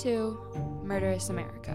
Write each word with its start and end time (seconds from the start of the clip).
to 0.00 0.34
Murderous 0.82 1.28
America. 1.28 1.72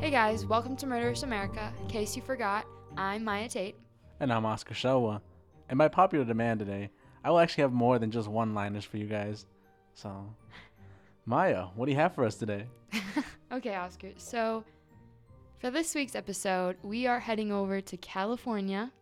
Hey 0.00 0.10
guys, 0.10 0.46
welcome 0.46 0.74
to 0.76 0.86
Murderous 0.86 1.22
America. 1.22 1.70
In 1.82 1.86
case 1.86 2.16
you 2.16 2.22
forgot, 2.22 2.64
I'm 2.96 3.24
Maya 3.24 3.46
Tate. 3.46 3.76
And 4.20 4.32
I'm 4.32 4.46
Oscar 4.46 4.72
Showa. 4.72 5.20
And 5.68 5.76
by 5.76 5.88
popular 5.88 6.24
demand 6.24 6.60
today, 6.60 6.88
I 7.22 7.30
will 7.30 7.38
actually 7.38 7.60
have 7.62 7.74
more 7.74 7.98
than 7.98 8.10
just 8.10 8.26
one 8.26 8.54
liners 8.54 8.86
for 8.86 8.96
you 8.96 9.06
guys. 9.06 9.44
So, 9.92 10.34
Maya, 11.26 11.66
what 11.74 11.84
do 11.84 11.92
you 11.92 11.98
have 11.98 12.14
for 12.14 12.24
us 12.24 12.36
today? 12.36 12.64
okay, 13.52 13.74
Oscar. 13.74 14.12
So, 14.16 14.64
for 15.58 15.70
this 15.70 15.94
week's 15.94 16.14
episode, 16.14 16.76
we 16.82 17.06
are 17.06 17.20
heading 17.20 17.52
over 17.52 17.82
to 17.82 17.96
California 17.98 18.92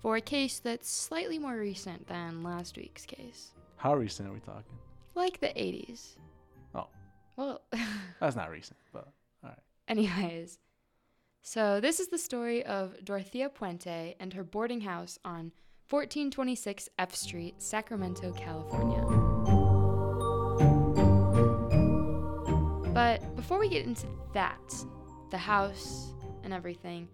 for 0.00 0.16
a 0.16 0.22
case 0.22 0.60
that's 0.60 0.88
slightly 0.88 1.38
more 1.38 1.58
recent 1.58 2.06
than 2.06 2.42
last 2.42 2.78
week's 2.78 3.04
case. 3.04 3.52
How 3.76 3.94
recent 3.94 4.28
are 4.28 4.32
we 4.32 4.40
talking? 4.40 4.78
Like 5.14 5.40
the 5.40 5.48
80s. 5.48 6.16
Oh. 6.74 6.88
Well, 7.36 7.62
that's 8.20 8.36
not 8.36 8.50
recent, 8.50 8.78
but 8.92 9.08
all 9.44 9.50
right. 9.50 9.58
Anyways, 9.88 10.58
so 11.42 11.80
this 11.80 12.00
is 12.00 12.08
the 12.08 12.18
story 12.18 12.64
of 12.64 12.96
Dorothea 13.04 13.48
Puente 13.50 14.14
and 14.18 14.32
her 14.32 14.42
boarding 14.42 14.80
house 14.80 15.18
on 15.24 15.52
1426 15.88 16.88
F 16.98 17.14
Street, 17.14 17.54
Sacramento, 17.62 18.32
California. 18.32 19.04
But 22.92 23.36
before 23.36 23.60
we 23.60 23.68
get 23.68 23.86
into 23.86 24.06
that, 24.32 24.74
the 25.30 25.38
house 25.38 26.14
and 26.42 26.52
everything, 26.52 27.08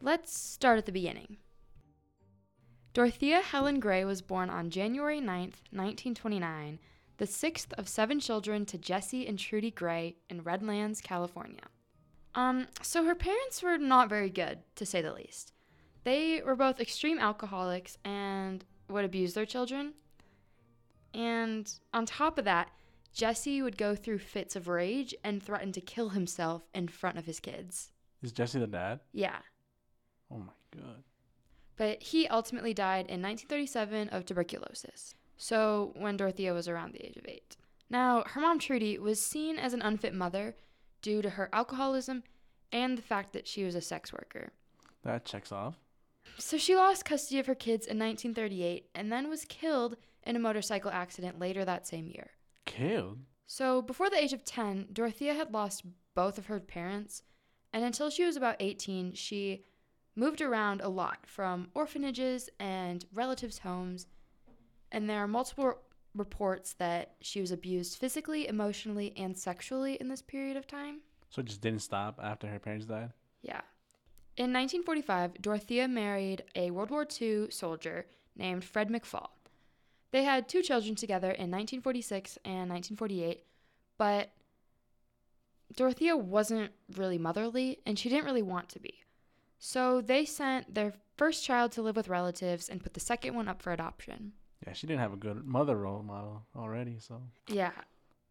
let's 0.00 0.38
start 0.38 0.78
at 0.78 0.86
the 0.86 0.92
beginning. 0.92 1.36
Dorothea 2.98 3.42
Helen 3.42 3.78
Gray 3.78 4.04
was 4.04 4.22
born 4.22 4.50
on 4.50 4.70
January 4.70 5.20
9th, 5.20 5.62
1929, 5.70 6.80
the 7.18 7.26
sixth 7.28 7.72
of 7.74 7.88
seven 7.88 8.18
children 8.18 8.66
to 8.66 8.76
Jesse 8.76 9.24
and 9.24 9.38
Trudy 9.38 9.70
Gray 9.70 10.16
in 10.28 10.42
Redlands, 10.42 11.00
California. 11.00 11.62
Um, 12.34 12.66
so 12.82 13.04
her 13.04 13.14
parents 13.14 13.62
were 13.62 13.78
not 13.78 14.08
very 14.08 14.30
good, 14.30 14.58
to 14.74 14.84
say 14.84 15.00
the 15.00 15.12
least. 15.12 15.52
They 16.02 16.42
were 16.44 16.56
both 16.56 16.80
extreme 16.80 17.20
alcoholics 17.20 17.98
and 18.04 18.64
would 18.88 19.04
abuse 19.04 19.32
their 19.32 19.46
children. 19.46 19.92
And 21.14 21.72
on 21.94 22.04
top 22.04 22.36
of 22.36 22.46
that, 22.46 22.68
Jesse 23.12 23.62
would 23.62 23.78
go 23.78 23.94
through 23.94 24.18
fits 24.18 24.56
of 24.56 24.66
rage 24.66 25.14
and 25.22 25.40
threaten 25.40 25.70
to 25.70 25.80
kill 25.80 26.08
himself 26.08 26.62
in 26.74 26.88
front 26.88 27.16
of 27.16 27.26
his 27.26 27.38
kids. 27.38 27.92
Is 28.24 28.32
Jesse 28.32 28.58
the 28.58 28.66
dad? 28.66 28.98
Yeah. 29.12 29.38
Oh 30.32 30.38
my 30.38 30.52
god. 30.76 31.04
But 31.78 32.02
he 32.02 32.28
ultimately 32.28 32.74
died 32.74 33.06
in 33.06 33.22
1937 33.22 34.10
of 34.10 34.26
tuberculosis. 34.26 35.14
So 35.38 35.92
when 35.96 36.16
Dorothea 36.16 36.52
was 36.52 36.68
around 36.68 36.92
the 36.92 37.06
age 37.06 37.16
of 37.16 37.24
eight. 37.26 37.56
Now, 37.88 38.24
her 38.26 38.40
mom 38.40 38.58
Trudy 38.58 38.98
was 38.98 39.22
seen 39.22 39.58
as 39.58 39.72
an 39.72 39.80
unfit 39.80 40.12
mother 40.12 40.56
due 41.00 41.22
to 41.22 41.30
her 41.30 41.48
alcoholism 41.52 42.24
and 42.72 42.98
the 42.98 43.02
fact 43.02 43.32
that 43.32 43.46
she 43.46 43.64
was 43.64 43.74
a 43.74 43.80
sex 43.80 44.12
worker. 44.12 44.52
That 45.04 45.24
checks 45.24 45.52
off. 45.52 45.76
So 46.36 46.58
she 46.58 46.76
lost 46.76 47.04
custody 47.04 47.38
of 47.38 47.46
her 47.46 47.54
kids 47.54 47.86
in 47.86 47.98
1938 47.98 48.90
and 48.94 49.10
then 49.10 49.30
was 49.30 49.44
killed 49.46 49.96
in 50.24 50.36
a 50.36 50.40
motorcycle 50.40 50.90
accident 50.90 51.38
later 51.38 51.64
that 51.64 51.86
same 51.86 52.08
year. 52.08 52.30
Killed? 52.66 53.20
So 53.46 53.80
before 53.80 54.10
the 54.10 54.22
age 54.22 54.34
of 54.34 54.44
10, 54.44 54.88
Dorothea 54.92 55.34
had 55.34 55.54
lost 55.54 55.84
both 56.14 56.36
of 56.36 56.46
her 56.46 56.60
parents, 56.60 57.22
and 57.72 57.82
until 57.82 58.10
she 58.10 58.24
was 58.24 58.36
about 58.36 58.56
18, 58.60 59.14
she 59.14 59.64
moved 60.18 60.42
around 60.42 60.80
a 60.80 60.88
lot 60.88 61.18
from 61.24 61.68
orphanages 61.74 62.50
and 62.58 63.04
relatives' 63.14 63.58
homes. 63.58 64.06
And 64.90 65.08
there 65.08 65.22
are 65.22 65.28
multiple 65.28 65.78
reports 66.14 66.72
that 66.74 67.14
she 67.20 67.40
was 67.40 67.52
abused 67.52 67.98
physically, 67.98 68.48
emotionally, 68.48 69.12
and 69.16 69.38
sexually 69.38 69.94
in 69.94 70.08
this 70.08 70.20
period 70.20 70.56
of 70.56 70.66
time. 70.66 71.00
So 71.30 71.40
it 71.40 71.46
just 71.46 71.60
didn't 71.60 71.82
stop 71.82 72.18
after 72.22 72.48
her 72.48 72.58
parents 72.58 72.86
died? 72.86 73.12
Yeah. 73.42 73.60
In 74.36 74.52
1945, 74.52 75.40
Dorothea 75.40 75.86
married 75.86 76.42
a 76.56 76.70
World 76.72 76.90
War 76.90 77.06
II 77.20 77.50
soldier 77.50 78.06
named 78.36 78.64
Fred 78.64 78.88
McFaul. 78.88 79.28
They 80.10 80.24
had 80.24 80.48
two 80.48 80.62
children 80.62 80.96
together 80.96 81.28
in 81.28 81.50
1946 81.50 82.38
and 82.44 82.70
1948, 82.70 83.44
but 83.98 84.30
Dorothea 85.76 86.16
wasn't 86.16 86.72
really 86.96 87.18
motherly 87.18 87.78
and 87.84 87.98
she 87.98 88.08
didn't 88.08 88.24
really 88.24 88.42
want 88.42 88.68
to 88.70 88.80
be. 88.80 89.02
So 89.58 90.00
they 90.00 90.24
sent 90.24 90.74
their 90.74 90.94
first 91.16 91.44
child 91.44 91.72
to 91.72 91.82
live 91.82 91.96
with 91.96 92.08
relatives 92.08 92.68
and 92.68 92.82
put 92.82 92.94
the 92.94 93.00
second 93.00 93.34
one 93.34 93.48
up 93.48 93.60
for 93.60 93.72
adoption. 93.72 94.32
Yeah, 94.66 94.72
she 94.72 94.86
didn't 94.86 95.00
have 95.00 95.12
a 95.12 95.16
good 95.16 95.44
mother 95.44 95.76
role 95.76 96.02
model 96.02 96.44
already, 96.56 96.96
so. 96.98 97.20
Yeah. 97.48 97.72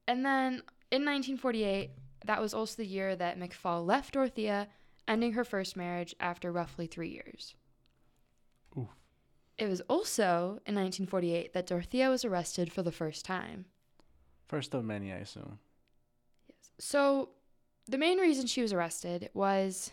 And 0.07 0.25
then 0.25 0.61
in 0.91 1.03
1948, 1.05 1.91
that 2.25 2.41
was 2.41 2.53
also 2.53 2.77
the 2.77 2.87
year 2.87 3.15
that 3.15 3.39
McFaul 3.39 3.85
left 3.85 4.13
Dorothea, 4.13 4.67
ending 5.07 5.33
her 5.33 5.43
first 5.43 5.75
marriage 5.75 6.15
after 6.19 6.51
roughly 6.51 6.87
three 6.87 7.09
years. 7.09 7.55
Oof. 8.77 8.89
It 9.57 9.67
was 9.67 9.81
also 9.81 10.59
in 10.65 10.75
1948 10.75 11.53
that 11.53 11.67
Dorothea 11.67 12.09
was 12.09 12.23
arrested 12.23 12.71
for 12.71 12.83
the 12.83 12.91
first 12.91 13.25
time. 13.25 13.65
First 14.47 14.73
of 14.73 14.85
many, 14.85 15.11
I 15.11 15.17
assume. 15.17 15.59
Yes. 16.47 16.69
So, 16.79 17.29
the 17.85 17.97
main 17.97 18.17
reason 18.17 18.47
she 18.47 18.61
was 18.61 18.73
arrested 18.73 19.29
was 19.33 19.91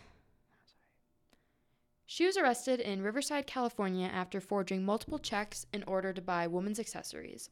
she 2.05 2.25
was 2.25 2.37
arrested 2.37 2.79
in 2.79 3.01
Riverside, 3.01 3.47
California 3.47 4.07
after 4.07 4.39
forging 4.39 4.85
multiple 4.85 5.19
checks 5.19 5.65
in 5.73 5.83
order 5.83 6.13
to 6.13 6.21
buy 6.21 6.47
women's 6.47 6.79
accessories. 6.79 7.49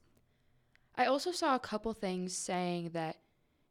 I 0.96 1.06
also 1.06 1.32
saw 1.32 1.56
a 1.56 1.60
couple 1.60 1.94
things 1.94 2.38
saying 2.38 2.92
that 2.94 3.18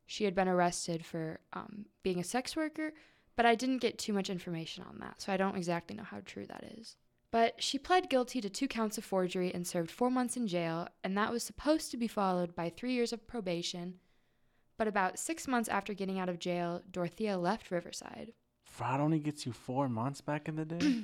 she 0.06 0.25
had 0.25 0.34
been 0.34 0.48
arrested 0.48 1.06
for 1.06 1.41
um, 1.53 1.87
being 2.03 2.19
a 2.19 2.25
sex 2.25 2.56
worker, 2.56 2.93
but 3.37 3.47
I 3.47 3.54
didn't 3.54 3.78
get 3.78 3.98
too 3.98 4.12
much 4.12 4.28
information 4.28 4.84
on 4.84 4.98
that, 4.98 5.22
so 5.22 5.32
I 5.32 5.37
don't 5.37 5.56
exactly 5.56 5.97
know 5.97 6.03
how 6.03 6.20
true 6.25 6.47
that 6.47 6.65
is. 6.78 6.97
But 7.31 7.62
she 7.62 7.78
pled 7.78 8.10
guilty 8.10 8.41
to 8.43 8.50
two 8.50 8.69
counts 8.69 8.99
of 8.99 9.04
forgery 9.04 9.54
and 9.54 9.66
served 9.66 9.91
four 9.91 10.10
months 10.10 10.37
in 10.37 10.47
jail, 10.47 10.88
and 11.03 11.16
that 11.16 11.32
was 11.32 11.43
supposed 11.43 11.91
to 11.93 11.97
be 11.97 12.09
followed 12.09 12.54
by 12.54 12.69
three 12.69 12.93
years 12.93 13.12
of 13.12 13.26
probation. 13.26 13.94
But 14.76 14.88
about 14.88 15.19
six 15.19 15.49
months 15.49 15.69
after 15.69 15.94
getting 15.94 16.19
out 16.19 16.28
of 16.28 16.38
jail, 16.38 16.82
Dorothea 16.91 17.38
left 17.38 17.70
Riverside. 17.70 18.32
Fraud 18.72 19.00
only 19.00 19.18
gets 19.18 19.44
you 19.44 19.52
four 19.52 19.86
months 19.86 20.22
back 20.22 20.48
in 20.48 20.56
the 20.56 20.64
day? 20.64 21.02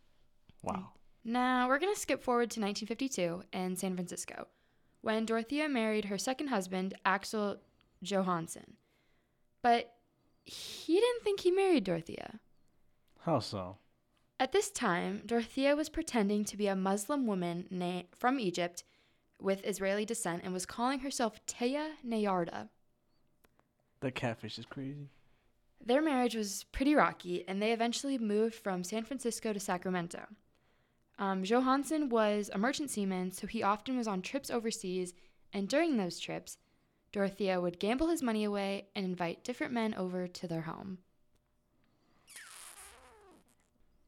wow. 0.62 0.92
Now, 1.22 1.68
we're 1.68 1.78
going 1.78 1.92
to 1.92 2.00
skip 2.00 2.22
forward 2.22 2.50
to 2.52 2.60
1952 2.60 3.42
in 3.52 3.76
San 3.76 3.94
Francisco, 3.94 4.48
when 5.02 5.26
Dorothea 5.26 5.68
married 5.68 6.06
her 6.06 6.16
second 6.16 6.46
husband, 6.46 6.94
Axel 7.04 7.58
Johanson. 8.02 8.78
But 9.60 9.92
he 10.46 10.94
didn't 10.94 11.22
think 11.22 11.40
he 11.40 11.50
married 11.50 11.84
Dorothea. 11.84 12.40
How 13.20 13.40
so? 13.40 13.76
At 14.40 14.52
this 14.52 14.70
time, 14.70 15.20
Dorothea 15.26 15.76
was 15.76 15.90
pretending 15.90 16.46
to 16.46 16.56
be 16.56 16.66
a 16.66 16.74
Muslim 16.74 17.26
woman 17.26 17.66
na- 17.70 18.02
from 18.16 18.40
Egypt 18.40 18.84
with 19.38 19.62
Israeli 19.66 20.06
descent 20.06 20.40
and 20.44 20.54
was 20.54 20.64
calling 20.64 21.00
herself 21.00 21.44
Teya 21.44 21.90
Neyaarda. 22.04 22.70
The 24.00 24.10
catfish 24.10 24.58
is 24.58 24.64
crazy. 24.64 25.10
Their 25.84 26.02
marriage 26.02 26.36
was 26.36 26.64
pretty 26.70 26.94
rocky, 26.94 27.44
and 27.48 27.60
they 27.60 27.72
eventually 27.72 28.16
moved 28.16 28.54
from 28.54 28.84
San 28.84 29.04
Francisco 29.04 29.52
to 29.52 29.58
Sacramento. 29.58 30.26
Um, 31.18 31.42
Johanson 31.42 32.08
was 32.08 32.50
a 32.52 32.58
merchant 32.58 32.90
seaman, 32.90 33.32
so 33.32 33.46
he 33.46 33.62
often 33.62 33.96
was 33.96 34.06
on 34.06 34.22
trips 34.22 34.50
overseas, 34.50 35.12
and 35.52 35.68
during 35.68 35.96
those 35.96 36.20
trips, 36.20 36.58
Dorothea 37.10 37.60
would 37.60 37.78
gamble 37.78 38.08
his 38.08 38.22
money 38.22 38.44
away 38.44 38.86
and 38.94 39.04
invite 39.04 39.44
different 39.44 39.72
men 39.72 39.94
over 39.94 40.26
to 40.26 40.46
their 40.46 40.62
home. 40.62 40.98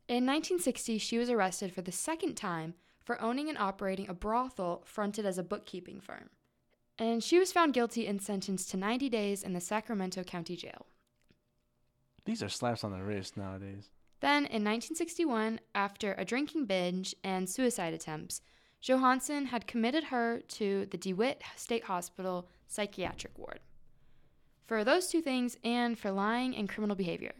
In 0.06 0.26
1960, 0.26 0.98
she 0.98 1.18
was 1.18 1.30
arrested 1.30 1.72
for 1.72 1.82
the 1.82 1.92
second 1.92 2.34
time 2.34 2.74
for 3.02 3.20
owning 3.20 3.48
and 3.48 3.58
operating 3.58 4.08
a 4.08 4.14
brothel 4.14 4.82
fronted 4.86 5.26
as 5.26 5.38
a 5.38 5.42
bookkeeping 5.42 6.00
firm. 6.00 6.30
And 6.98 7.22
she 7.22 7.38
was 7.38 7.52
found 7.52 7.74
guilty 7.74 8.06
and 8.06 8.22
sentenced 8.22 8.70
to 8.70 8.76
90 8.76 9.08
days 9.08 9.42
in 9.42 9.52
the 9.52 9.60
Sacramento 9.60 10.22
County 10.22 10.56
Jail. 10.56 10.86
These 12.24 12.42
are 12.42 12.48
slaps 12.48 12.84
on 12.84 12.92
the 12.92 13.02
wrist 13.02 13.36
nowadays. 13.36 13.90
Then, 14.20 14.46
in 14.46 14.64
1961, 14.64 15.60
after 15.74 16.14
a 16.14 16.24
drinking 16.24 16.66
binge 16.66 17.14
and 17.22 17.48
suicide 17.48 17.92
attempts, 17.92 18.40
Johanson 18.80 19.46
had 19.46 19.66
committed 19.66 20.04
her 20.04 20.40
to 20.40 20.86
the 20.86 20.98
DeWitt 20.98 21.42
State 21.56 21.84
Hospital 21.84 22.48
psychiatric 22.66 23.38
ward 23.38 23.60
for 24.64 24.82
those 24.82 25.08
two 25.08 25.20
things 25.20 25.58
and 25.62 25.98
for 25.98 26.10
lying 26.10 26.56
and 26.56 26.68
criminal 26.68 26.96
behavior. 26.96 27.34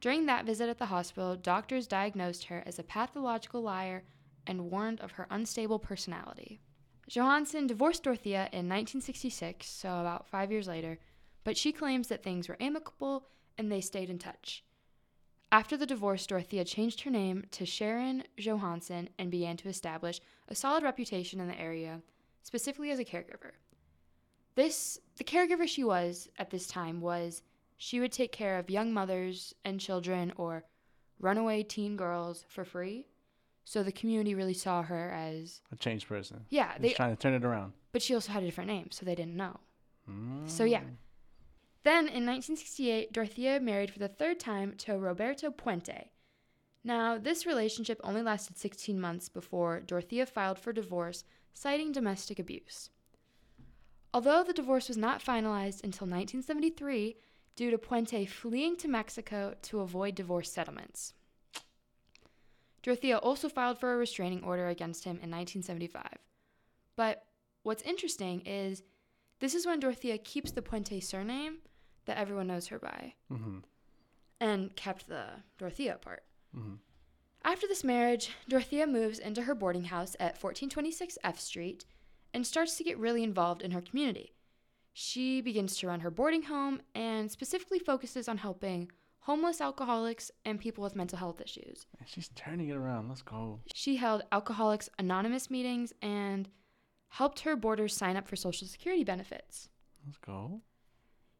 During 0.00 0.26
that 0.26 0.44
visit 0.44 0.68
at 0.68 0.78
the 0.78 0.86
hospital, 0.86 1.36
doctors 1.36 1.86
diagnosed 1.86 2.44
her 2.44 2.62
as 2.66 2.78
a 2.78 2.82
pathological 2.82 3.62
liar 3.62 4.02
and 4.46 4.70
warned 4.70 5.00
of 5.00 5.12
her 5.12 5.28
unstable 5.30 5.78
personality. 5.78 6.60
Johanson 7.08 7.68
divorced 7.68 8.02
Dorothea 8.02 8.48
in 8.52 8.68
1966, 8.68 9.68
so 9.68 10.00
about 10.00 10.26
five 10.26 10.50
years 10.50 10.66
later, 10.66 10.98
but 11.44 11.56
she 11.56 11.70
claims 11.70 12.08
that 12.08 12.22
things 12.22 12.48
were 12.48 12.56
amicable 12.60 13.28
and 13.58 13.70
they 13.70 13.80
stayed 13.80 14.10
in 14.10 14.18
touch. 14.18 14.62
After 15.50 15.76
the 15.76 15.86
divorce, 15.86 16.26
Dorothea 16.26 16.64
changed 16.64 17.02
her 17.02 17.10
name 17.10 17.44
to 17.50 17.66
Sharon 17.66 18.24
Johanson 18.38 19.10
and 19.18 19.30
began 19.30 19.56
to 19.58 19.68
establish 19.68 20.20
a 20.48 20.54
solid 20.54 20.82
reputation 20.82 21.40
in 21.40 21.48
the 21.48 21.60
area, 21.60 22.00
specifically 22.42 22.90
as 22.90 22.98
a 22.98 23.04
caregiver. 23.04 23.52
This 24.54 24.98
the 25.16 25.24
caregiver 25.24 25.66
she 25.66 25.84
was 25.84 26.28
at 26.38 26.50
this 26.50 26.66
time 26.66 27.00
was 27.00 27.42
she 27.78 28.00
would 28.00 28.12
take 28.12 28.32
care 28.32 28.58
of 28.58 28.70
young 28.70 28.92
mothers 28.92 29.54
and 29.64 29.80
children 29.80 30.32
or 30.36 30.64
runaway 31.20 31.62
teen 31.62 31.96
girls 31.96 32.44
for 32.48 32.64
free. 32.64 33.06
So 33.64 33.82
the 33.82 33.92
community 33.92 34.34
really 34.34 34.54
saw 34.54 34.82
her 34.82 35.10
as 35.10 35.60
A 35.70 35.76
changed 35.76 36.08
person. 36.08 36.44
yeah, 36.50 36.72
they 36.80 36.92
trying 36.92 37.14
to 37.14 37.20
turn 37.20 37.34
it 37.34 37.44
around. 37.44 37.72
but 37.92 38.02
she 38.02 38.14
also 38.14 38.32
had 38.32 38.42
a 38.42 38.46
different 38.46 38.68
name, 38.68 38.88
so 38.90 39.04
they 39.06 39.14
didn't 39.14 39.36
know. 39.36 39.60
Mm. 40.10 40.48
So 40.50 40.64
yeah. 40.64 40.80
Then 41.84 42.06
in 42.06 42.24
1968, 42.26 43.12
Dorothea 43.12 43.60
married 43.60 43.90
for 43.90 43.98
the 43.98 44.08
third 44.08 44.38
time 44.38 44.74
to 44.78 44.96
Roberto 44.96 45.50
Puente. 45.50 46.10
Now, 46.84 47.18
this 47.18 47.46
relationship 47.46 48.00
only 48.04 48.22
lasted 48.22 48.56
16 48.56 49.00
months 49.00 49.28
before 49.28 49.80
Dorothea 49.80 50.26
filed 50.26 50.58
for 50.58 50.72
divorce, 50.72 51.24
citing 51.54 51.92
domestic 51.92 52.38
abuse. 52.38 52.90
Although 54.14 54.44
the 54.44 54.52
divorce 54.52 54.88
was 54.88 54.96
not 54.96 55.24
finalized 55.24 55.82
until 55.82 56.06
1973 56.06 57.16
due 57.56 57.70
to 57.70 57.78
Puente 57.78 58.28
fleeing 58.28 58.76
to 58.76 58.88
Mexico 58.88 59.54
to 59.62 59.80
avoid 59.80 60.14
divorce 60.14 60.52
settlements. 60.52 61.14
Dorothea 62.82 63.18
also 63.18 63.48
filed 63.48 63.78
for 63.78 63.94
a 63.94 63.96
restraining 63.96 64.42
order 64.42 64.68
against 64.68 65.04
him 65.04 65.18
in 65.22 65.30
1975. 65.30 66.18
But 66.96 67.24
what's 67.62 67.82
interesting 67.82 68.40
is 68.40 68.82
this 69.40 69.54
is 69.54 69.66
when 69.66 69.80
Dorothea 69.80 70.18
keeps 70.18 70.50
the 70.50 70.62
Puente 70.62 71.00
surname 71.00 71.58
that 72.06 72.18
everyone 72.18 72.46
knows 72.46 72.68
her 72.68 72.78
by 72.78 73.14
Mm-hmm. 73.32 73.58
and 74.40 74.74
kept 74.76 75.08
the 75.08 75.24
Dorothea 75.58 75.98
part. 76.00 76.24
Mm-hmm. 76.56 76.74
After 77.44 77.66
this 77.66 77.82
marriage, 77.84 78.30
Dorothea 78.48 78.86
moves 78.86 79.18
into 79.18 79.42
her 79.42 79.54
boarding 79.54 79.84
house 79.84 80.14
at 80.20 80.40
1426 80.42 81.18
F 81.24 81.40
Street 81.40 81.84
and 82.34 82.46
starts 82.46 82.76
to 82.76 82.84
get 82.84 82.98
really 82.98 83.22
involved 83.24 83.62
in 83.62 83.72
her 83.72 83.80
community. 83.80 84.32
She 84.92 85.40
begins 85.40 85.76
to 85.78 85.86
run 85.86 86.00
her 86.00 86.10
boarding 86.10 86.42
home 86.42 86.82
and 86.94 87.30
specifically 87.30 87.78
focuses 87.78 88.28
on 88.28 88.38
helping 88.38 88.90
homeless 89.20 89.60
alcoholics 89.60 90.30
and 90.44 90.60
people 90.60 90.84
with 90.84 90.94
mental 90.96 91.18
health 91.18 91.40
issues. 91.40 91.86
She's 92.06 92.28
turning 92.34 92.68
it 92.68 92.76
around. 92.76 93.08
Let's 93.08 93.22
go. 93.22 93.60
She 93.74 93.96
held 93.96 94.22
Alcoholics 94.32 94.88
Anonymous 94.98 95.50
meetings 95.50 95.92
and 96.02 96.48
helped 97.08 97.40
her 97.40 97.56
boarders 97.56 97.94
sign 97.96 98.16
up 98.16 98.26
for 98.28 98.36
Social 98.36 98.66
Security 98.68 99.04
benefits. 99.04 99.68
Let's 100.04 100.18
go. 100.18 100.60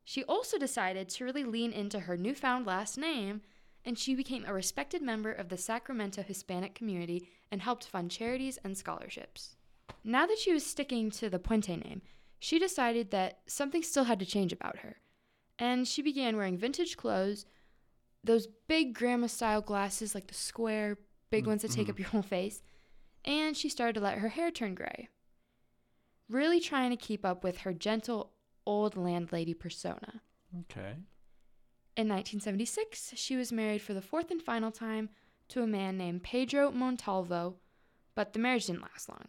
She 0.05 0.25
also 0.25 0.59
decided 0.59 1.09
to 1.11 1.25
really 1.25 1.45
lean 1.45 1.73
into 1.73 2.01
her 2.01 2.17
newfound 2.17 2.67
last 2.67 2.99
name, 2.99 3.43
and 3.85 3.99
she 3.99 4.15
became 4.15 4.45
a 4.45 4.55
respected 4.55 5.03
member 5.03 5.33
of 5.33 5.49
the 5.49 5.57
Sacramento 5.57 6.23
Hispanic 6.23 6.75
community 6.75 7.29
and 7.51 7.63
helped 7.63 7.87
fund 7.87 8.11
charities 8.11 8.59
and 8.65 8.77
scholarships. 8.77 9.57
Now 10.05 10.27
that 10.27 10.39
she 10.39 10.53
was 10.53 10.67
sticking 10.67 11.11
to 11.13 11.31
the 11.31 11.39
Puente 11.39 11.77
name, 11.77 12.03
she 12.39 12.59
decided 12.59 13.11
that 13.11 13.41
something 13.47 13.83
still 13.83 14.05
had 14.05 14.19
to 14.19 14.27
change 14.27 14.53
about 14.53 14.79
her. 14.79 14.97
And 15.59 15.87
she 15.87 16.03
began 16.03 16.37
wearing 16.37 16.57
vintage 16.57 16.97
clothes, 16.97 17.47
those 18.25 18.49
big 18.69 18.95
grandma 18.95 19.29
style 19.29 19.61
glasses, 19.61 20.15
like 20.15 20.27
the 20.27 20.35
square, 20.35 20.99
big 21.31 21.45
Mm, 21.45 21.49
ones 21.49 21.63
that 21.63 21.71
take 21.71 21.89
up 21.89 21.99
your 21.99 22.09
whole 22.09 22.23
face, 22.23 22.63
and 23.25 23.57
she 23.57 23.69
started 23.69 23.95
to 23.95 24.01
let 24.01 24.19
her 24.19 24.31
hair 24.31 24.51
turn 24.51 24.75
gray. 24.75 25.09
Really 26.29 26.61
trying 26.61 26.91
to 26.91 26.97
keep 26.97 27.25
up 27.25 27.45
with 27.45 27.59
her 27.59 27.73
gentle 27.73 28.32
old 28.67 28.97
landlady 28.97 29.55
persona. 29.55 30.23
Okay. 30.61 30.97
In 31.97 32.09
1976, 32.09 33.13
she 33.17 33.37
was 33.37 33.53
married 33.53 33.83
for 33.83 33.95
the 33.95 34.01
fourth 34.03 34.31
and 34.31 34.43
final 34.43 34.71
time 34.71 35.11
to 35.49 35.63
a 35.63 35.67
man 35.67 35.99
named 35.99 36.23
Pedro 36.23 36.71
Montalvo, 36.71 37.57
but 38.15 38.33
the 38.33 38.39
marriage 38.39 38.67
didn't 38.67 38.83
last 38.83 39.09
long. 39.09 39.29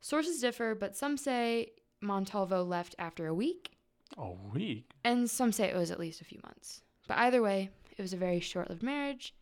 Sources 0.00 0.40
differ, 0.40 0.74
but 0.74 0.96
some 0.96 1.16
say 1.16 1.72
Montalvo 2.00 2.62
left 2.64 2.94
after 2.98 3.26
a 3.26 3.34
week, 3.34 3.72
A 4.18 4.30
week. 4.30 4.90
and 5.04 5.28
some 5.30 5.52
say 5.52 5.68
it 5.68 5.76
was 5.76 5.90
at 5.90 5.98
least 6.00 6.20
a 6.20 6.24
few 6.24 6.40
months. 6.44 6.82
But 7.08 7.18
either 7.18 7.42
way, 7.42 7.70
it 7.96 8.02
was 8.02 8.12
a 8.12 8.16
very 8.16 8.40
short 8.40 8.68
lived 8.68 8.82
marriage. 8.82 9.34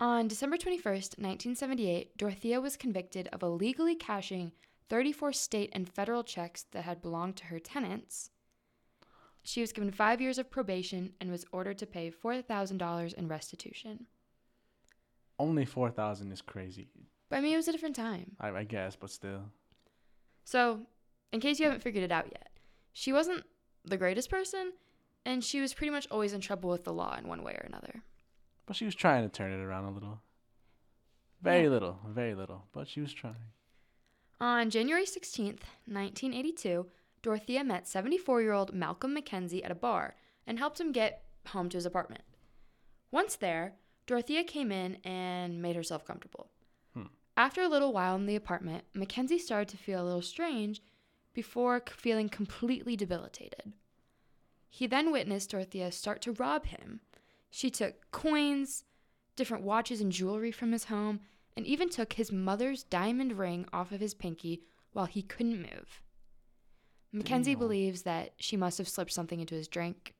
On 0.00 0.26
December 0.26 0.56
21st, 0.56 1.18
1978, 1.18 2.16
Dorothea 2.16 2.60
was 2.60 2.76
convicted 2.76 3.28
of 3.32 3.42
illegally 3.42 3.94
cashing 3.94 4.50
34 4.92 5.32
state 5.32 5.70
and 5.72 5.88
federal 5.88 6.22
checks 6.22 6.66
that 6.72 6.82
had 6.84 7.00
belonged 7.00 7.34
to 7.34 7.46
her 7.46 7.58
tenants. 7.58 8.28
She 9.42 9.62
was 9.62 9.72
given 9.72 9.90
five 9.90 10.20
years 10.20 10.36
of 10.36 10.50
probation 10.50 11.14
and 11.18 11.30
was 11.30 11.46
ordered 11.50 11.78
to 11.78 11.86
pay 11.86 12.10
$4,000 12.10 13.14
in 13.14 13.26
restitution. 13.26 14.04
Only 15.38 15.64
four 15.64 15.90
thousand 15.90 16.30
is 16.30 16.42
crazy. 16.42 16.90
But 17.30 17.36
I 17.36 17.40
mean, 17.40 17.54
it 17.54 17.56
was 17.56 17.68
a 17.68 17.72
different 17.72 17.96
time. 17.96 18.32
I, 18.38 18.50
I 18.50 18.64
guess, 18.64 18.94
but 18.94 19.08
still. 19.08 19.44
So, 20.44 20.80
in 21.32 21.40
case 21.40 21.58
you 21.58 21.64
haven't 21.64 21.82
figured 21.82 22.04
it 22.04 22.12
out 22.12 22.26
yet, 22.26 22.50
she 22.92 23.14
wasn't 23.14 23.44
the 23.86 23.96
greatest 23.96 24.28
person, 24.28 24.72
and 25.24 25.42
she 25.42 25.62
was 25.62 25.72
pretty 25.72 25.90
much 25.90 26.06
always 26.10 26.34
in 26.34 26.42
trouble 26.42 26.68
with 26.68 26.84
the 26.84 26.92
law 26.92 27.16
in 27.16 27.26
one 27.26 27.42
way 27.42 27.54
or 27.54 27.64
another. 27.66 28.02
But 28.66 28.76
she 28.76 28.84
was 28.84 28.94
trying 28.94 29.22
to 29.22 29.30
turn 29.30 29.52
it 29.52 29.64
around 29.64 29.86
a 29.86 29.90
little. 29.90 30.20
Very 31.40 31.62
Yeah. 31.62 31.70
little, 31.70 31.98
very 32.06 32.34
little, 32.34 32.66
but 32.72 32.86
she 32.86 33.00
was 33.00 33.14
trying. 33.14 33.36
On 34.42 34.70
January 34.70 35.04
16th, 35.04 35.62
1982, 35.86 36.88
Dorothea 37.22 37.62
met 37.62 37.86
74 37.86 38.42
year 38.42 38.52
old 38.52 38.74
Malcolm 38.74 39.16
McKenzie 39.16 39.64
at 39.64 39.70
a 39.70 39.76
bar 39.76 40.16
and 40.48 40.58
helped 40.58 40.80
him 40.80 40.90
get 40.90 41.22
home 41.46 41.68
to 41.68 41.76
his 41.76 41.86
apartment. 41.86 42.22
Once 43.12 43.36
there, 43.36 43.74
Dorothea 44.04 44.42
came 44.42 44.72
in 44.72 44.96
and 45.04 45.62
made 45.62 45.76
herself 45.76 46.04
comfortable. 46.04 46.50
Hmm. 46.92 47.04
After 47.36 47.62
a 47.62 47.68
little 47.68 47.92
while 47.92 48.16
in 48.16 48.26
the 48.26 48.34
apartment, 48.34 48.82
McKenzie 48.96 49.38
started 49.38 49.68
to 49.68 49.76
feel 49.76 50.02
a 50.02 50.04
little 50.04 50.22
strange 50.22 50.82
before 51.34 51.80
feeling 51.88 52.28
completely 52.28 52.96
debilitated. 52.96 53.72
He 54.68 54.88
then 54.88 55.12
witnessed 55.12 55.50
Dorothea 55.50 55.92
start 55.92 56.20
to 56.22 56.32
rob 56.32 56.66
him. 56.66 56.98
She 57.48 57.70
took 57.70 58.10
coins, 58.10 58.82
different 59.36 59.62
watches 59.62 60.00
and 60.00 60.10
jewelry 60.10 60.50
from 60.50 60.72
his 60.72 60.86
home, 60.86 61.20
and 61.56 61.66
even 61.66 61.88
took 61.88 62.14
his 62.14 62.32
mother's 62.32 62.82
diamond 62.84 63.38
ring 63.38 63.66
off 63.72 63.92
of 63.92 64.00
his 64.00 64.14
pinky 64.14 64.62
while 64.92 65.06
he 65.06 65.22
couldn't 65.22 65.60
move. 65.60 66.02
McKenzie 67.14 67.44
Damn. 67.52 67.58
believes 67.58 68.02
that 68.02 68.32
she 68.38 68.56
must 68.56 68.78
have 68.78 68.88
slipped 68.88 69.12
something 69.12 69.40
into 69.40 69.54
his 69.54 69.68
drink. 69.68 70.14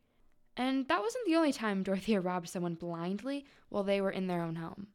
And 0.56 0.86
that 0.88 1.00
wasn't 1.00 1.26
the 1.26 1.36
only 1.36 1.52
time 1.52 1.82
Dorothea 1.82 2.20
robbed 2.20 2.48
someone 2.48 2.74
blindly 2.74 3.46
while 3.70 3.84
they 3.84 4.00
were 4.00 4.10
in 4.10 4.26
their 4.26 4.42
own 4.42 4.56
home. 4.56 4.88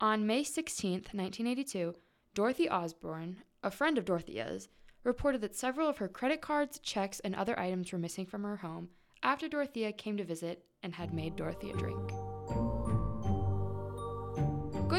On 0.00 0.26
May 0.26 0.42
16th, 0.42 1.12
1982, 1.14 1.94
Dorothy 2.34 2.68
Osborne, 2.68 3.42
a 3.62 3.70
friend 3.70 3.98
of 3.98 4.06
Dorothea's, 4.06 4.68
reported 5.04 5.42
that 5.42 5.54
several 5.54 5.88
of 5.88 5.98
her 5.98 6.08
credit 6.08 6.40
cards, 6.40 6.78
checks, 6.78 7.20
and 7.20 7.34
other 7.34 7.58
items 7.58 7.92
were 7.92 7.98
missing 7.98 8.24
from 8.24 8.42
her 8.44 8.56
home 8.56 8.88
after 9.22 9.48
Dorothea 9.48 9.92
came 9.92 10.16
to 10.16 10.24
visit 10.24 10.64
and 10.82 10.94
had 10.94 11.12
made 11.12 11.36
Dorothy 11.36 11.70
a 11.70 11.76
drink. 11.76 12.10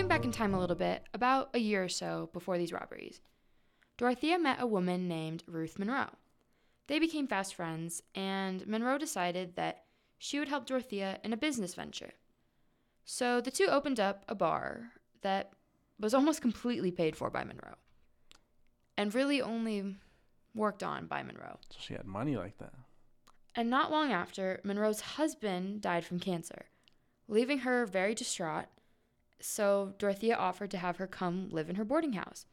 Going 0.04 0.10
back 0.10 0.26
in 0.26 0.34
time 0.34 0.54
a 0.54 0.60
little 0.60 0.76
bit, 0.76 1.02
about 1.14 1.52
a 1.54 1.60
year 1.60 1.82
or 1.82 1.88
so 1.88 2.30
before 2.34 2.58
these 2.58 2.74
robberies, 2.74 3.22
Dorothea 3.96 4.38
met 4.38 4.62
a 4.62 4.68
woman 4.68 5.08
named 5.08 5.46
Ruth 5.48 5.80
Monroe. 5.80 6.10
They 6.88 7.00
became 7.00 7.26
fast 7.26 7.56
friends, 7.56 8.04
and 8.14 8.68
Monroe 8.68 8.98
decided 8.98 9.56
that 9.56 9.86
she 10.18 10.40
would 10.40 10.50
help 10.50 10.66
Dorothea 10.66 11.20
in 11.24 11.32
a 11.32 11.38
business 11.38 11.74
venture. 11.74 12.12
So 13.06 13.40
the 13.40 13.50
two 13.50 13.68
opened 13.68 13.98
up 13.98 14.26
a 14.28 14.36
bar 14.36 14.92
that 15.22 15.54
was 15.98 16.14
almost 16.14 16.42
completely 16.42 16.92
paid 16.92 17.16
for 17.16 17.30
by 17.30 17.46
Monroe 17.46 17.76
and 18.98 19.16
really 19.16 19.42
only 19.42 19.96
worked 20.54 20.84
on 20.84 21.08
by 21.08 21.24
Monroe. 21.24 21.60
So 21.70 21.78
she 21.80 21.94
had 21.94 22.06
money 22.06 22.36
like 22.36 22.58
that. 22.58 22.74
And 23.56 23.70
not 23.70 23.90
long 23.90 24.12
after, 24.12 24.60
Monroe's 24.66 25.00
husband 25.00 25.80
died 25.80 26.04
from 26.04 26.20
cancer, 26.20 26.66
leaving 27.30 27.60
her 27.60 27.86
very 27.86 28.14
distraught. 28.14 28.66
So 29.44 29.94
Dorothea 29.98 30.36
offered 30.36 30.72
to 30.72 30.78
have 30.78 30.98
her 30.98 31.08
come 31.08 31.50
live 31.52 31.70
in 31.70 31.76
her 31.76 31.84
boarding 31.84 32.14
house. 32.14 32.46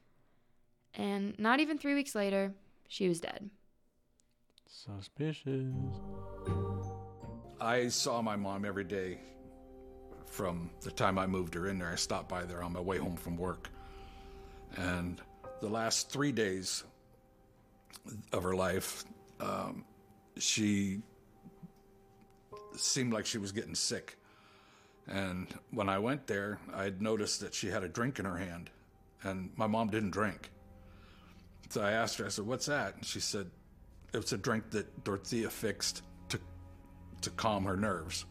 And 0.92 1.38
not 1.38 1.61
even 1.61 1.78
three 1.78 1.94
weeks 1.94 2.16
later, 2.16 2.52
she 2.88 3.09
was 3.09 3.20
dead. 3.20 3.49
Suspicious. 4.66 5.73
I 7.61 7.87
saw 7.88 8.20
my 8.23 8.35
mom 8.35 8.64
every 8.64 8.82
day 8.82 9.20
from 10.26 10.70
the 10.80 10.90
time 10.90 11.16
I 11.16 11.26
moved 11.26 11.54
her 11.54 11.68
in 11.68 11.78
there. 11.78 11.90
I 11.92 11.94
stopped 11.94 12.28
by 12.28 12.42
there 12.42 12.62
on 12.62 12.73
my 12.73 12.80
way 12.80 12.99
home 12.99 13.16
from 13.16 13.37
work. 13.37 13.68
And 14.76 15.20
the 15.61 15.68
last 15.68 16.11
three 16.11 16.32
days 16.32 16.82
of 18.32 18.42
her 18.42 18.56
life, 18.56 19.04
um, 19.38 19.85
she 20.38 21.02
seemed 22.76 23.12
like 23.12 23.26
she 23.26 23.38
was 23.38 23.52
getting 23.52 23.76
sick. 23.76 24.16
And 25.11 25.49
when 25.73 25.88
I 25.88 25.99
went 25.99 26.26
there, 26.26 26.61
I'd 26.73 27.02
noticed 27.02 27.40
that 27.40 27.52
she 27.52 27.69
had 27.69 27.83
a 27.83 27.88
drink 27.88 28.19
in 28.19 28.25
her 28.25 28.37
hand, 28.37 28.71
and 29.25 29.50
my 29.57 29.67
mom 29.67 29.88
didn't 29.88 30.12
drink. 30.12 30.50
So 31.69 31.83
I 31.83 31.93
asked 31.93 32.19
her, 32.19 32.26
I 32.26 32.29
said, 32.29 32.47
What's 32.47 32.67
that? 32.67 32.97
And 32.97 33.05
she 33.05 33.21
said, 33.21 33.50
It 34.12 34.19
was 34.19 34.33
a 34.33 34.38
drink 34.38 34.71
that 34.71 35.05
Dorothea 35.05 35.50
fixed 35.50 36.02
to 36.29 36.38
to 37.23 37.31
calm 37.31 37.64
her 37.64 37.76
nerves. 37.76 38.25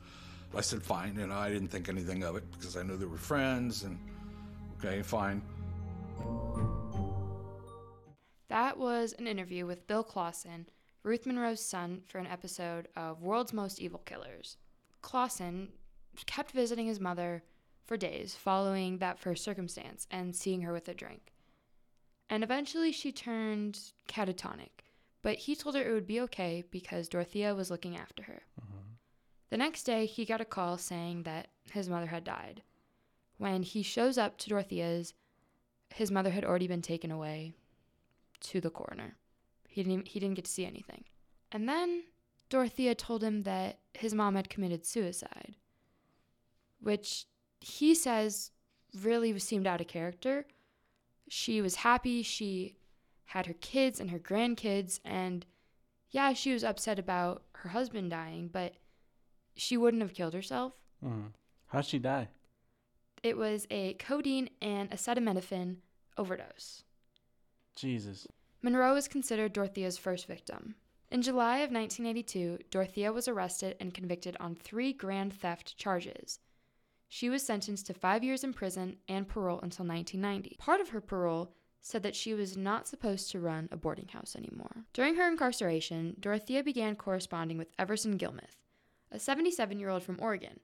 I 0.56 0.62
said, 0.62 0.82
fine. 0.82 1.16
You 1.18 1.28
know, 1.28 1.36
I 1.36 1.50
didn't 1.50 1.68
think 1.68 1.90
anything 1.90 2.24
of 2.24 2.36
it 2.36 2.44
because 2.52 2.76
I 2.76 2.84
knew 2.84 2.98
they 2.98 3.06
were 3.06 3.18
friends 3.18 3.84
and, 3.84 4.00
okay, 4.78 5.02
fine. 5.02 5.42
That 8.50 8.78
was 8.78 9.14
an 9.20 9.28
interview 9.28 9.68
with 9.68 9.86
Bill 9.86 10.04
Clausen, 10.04 10.66
Ruth 11.04 11.28
Monroe's 11.28 11.64
son, 11.64 12.02
for 12.08 12.18
an 12.18 12.26
episode 12.26 12.88
of 12.96 13.22
World's 13.22 13.54
Most 13.54 13.80
Evil 13.80 14.02
Killers. 14.06 14.58
Clausen 15.02 15.70
kept 16.26 16.52
visiting 16.52 16.88
his 16.88 17.00
mother 17.00 17.44
for 17.86 17.98
days 17.98 18.36
following 18.36 18.98
that 18.98 19.20
first 19.20 19.44
circumstance 19.44 20.08
and 20.12 20.36
seeing 20.36 20.62
her 20.62 20.74
with 20.74 20.88
a 20.88 20.94
drink. 20.94 21.34
And 22.30 22.44
eventually 22.44 22.92
she 22.92 23.12
turned 23.12 23.80
catatonic, 24.08 24.86
but 25.22 25.38
he 25.38 25.56
told 25.56 25.76
her 25.76 25.82
it 25.82 25.94
would 25.94 26.08
be 26.08 26.22
okay 26.22 26.64
because 26.70 27.10
Dorothea 27.10 27.56
was 27.56 27.72
looking 27.72 27.98
after 27.98 28.24
her. 28.24 28.44
The 29.50 29.58
next 29.58 29.84
day, 29.84 30.06
he 30.06 30.26
got 30.26 30.42
a 30.42 30.46
call 30.46 30.78
saying 30.78 31.24
that 31.24 31.48
his 31.72 31.90
mother 31.90 32.06
had 32.06 32.24
died. 32.24 32.62
When 33.38 33.64
he 33.64 33.82
shows 33.82 34.18
up 34.18 34.38
to 34.40 34.50
Dorothea's, 34.50 35.14
his 35.94 36.12
mother 36.12 36.30
had 36.30 36.46
already 36.46 36.68
been 36.68 36.84
taken 36.84 37.12
away 37.12 37.54
to 38.42 38.62
the 38.62 38.70
coroner. 38.70 39.16
He 39.68 39.82
didn't 39.82 39.94
even, 39.94 40.06
he 40.06 40.20
didn't 40.20 40.36
get 40.36 40.46
to 40.46 40.52
see 40.52 40.66
anything. 40.66 41.06
And 41.52 41.68
then 41.68 42.04
Dorothea 42.50 42.94
told 42.96 43.24
him 43.24 43.44
that 43.44 43.80
his 43.94 44.14
mom 44.14 44.36
had 44.36 44.50
committed 44.50 44.86
suicide, 44.86 45.56
which 46.80 47.26
he 47.60 47.94
says 47.94 48.52
really 49.02 49.38
seemed 49.40 49.68
out 49.68 49.82
of 49.82 49.88
character. 49.88 50.46
She 51.28 51.62
was 51.62 51.76
happy, 51.76 52.24
she 52.24 52.76
had 53.26 53.46
her 53.46 53.54
kids 53.54 54.00
and 54.00 54.10
her 54.10 54.20
grandkids, 54.20 55.00
and 55.06 55.46
yeah, 56.10 56.34
she 56.34 56.54
was 56.54 56.64
upset 56.64 56.98
about 56.98 57.44
her 57.54 57.70
husband 57.70 58.10
dying, 58.10 58.50
but 58.52 58.74
she 59.56 59.78
wouldn't 59.78 60.02
have 60.02 60.14
killed 60.14 60.34
herself. 60.34 60.74
Mm. 61.06 61.32
How'd 61.68 61.86
she 61.86 62.00
die? 62.00 62.30
It 63.22 63.38
was 63.38 63.68
a 63.70 63.94
codeine 63.96 64.50
and 64.62 64.90
acetaminophen 64.90 65.78
overdose. 66.18 66.84
Jesus. 67.76 68.28
Monroe 68.62 68.96
is 68.96 69.08
considered 69.08 69.54
Dorothea's 69.54 69.98
first 69.98 70.26
victim. 70.26 70.76
In 71.12 71.22
July 71.22 71.58
of 71.58 71.72
1982, 71.72 72.60
Dorothea 72.70 73.12
was 73.12 73.28
arrested 73.28 73.76
and 73.80 73.94
convicted 73.94 74.36
on 74.40 74.56
three 74.56 74.94
grand 74.94 75.34
theft 75.34 75.78
charges. 75.78 76.40
She 77.12 77.30
was 77.30 77.44
sentenced 77.44 77.88
to 77.88 77.94
five 77.94 78.24
years 78.24 78.44
in 78.44 78.54
prison 78.54 78.98
and 79.08 79.28
parole 79.28 79.60
until 79.62 79.86
1990. 79.86 80.56
Part 80.60 80.80
of 80.80 80.90
her 80.90 81.02
parole 81.02 81.52
said 81.82 82.04
that 82.04 82.16
she 82.16 82.36
was 82.36 82.56
not 82.56 82.88
supposed 82.88 83.32
to 83.32 83.40
run 83.40 83.68
a 83.72 83.78
boarding 83.78 84.10
house 84.10 84.36
anymore. 84.36 84.86
During 84.94 85.16
her 85.16 85.28
incarceration, 85.28 86.16
Dorothea 86.20 86.64
began 86.64 86.96
corresponding 86.96 87.58
with 87.58 87.72
Everson 87.80 88.18
Gilmith, 88.18 88.58
a 89.12 89.20
77 89.20 89.80
year 89.80 89.90
old 89.90 90.04
from 90.04 90.20
Oregon. 90.22 90.60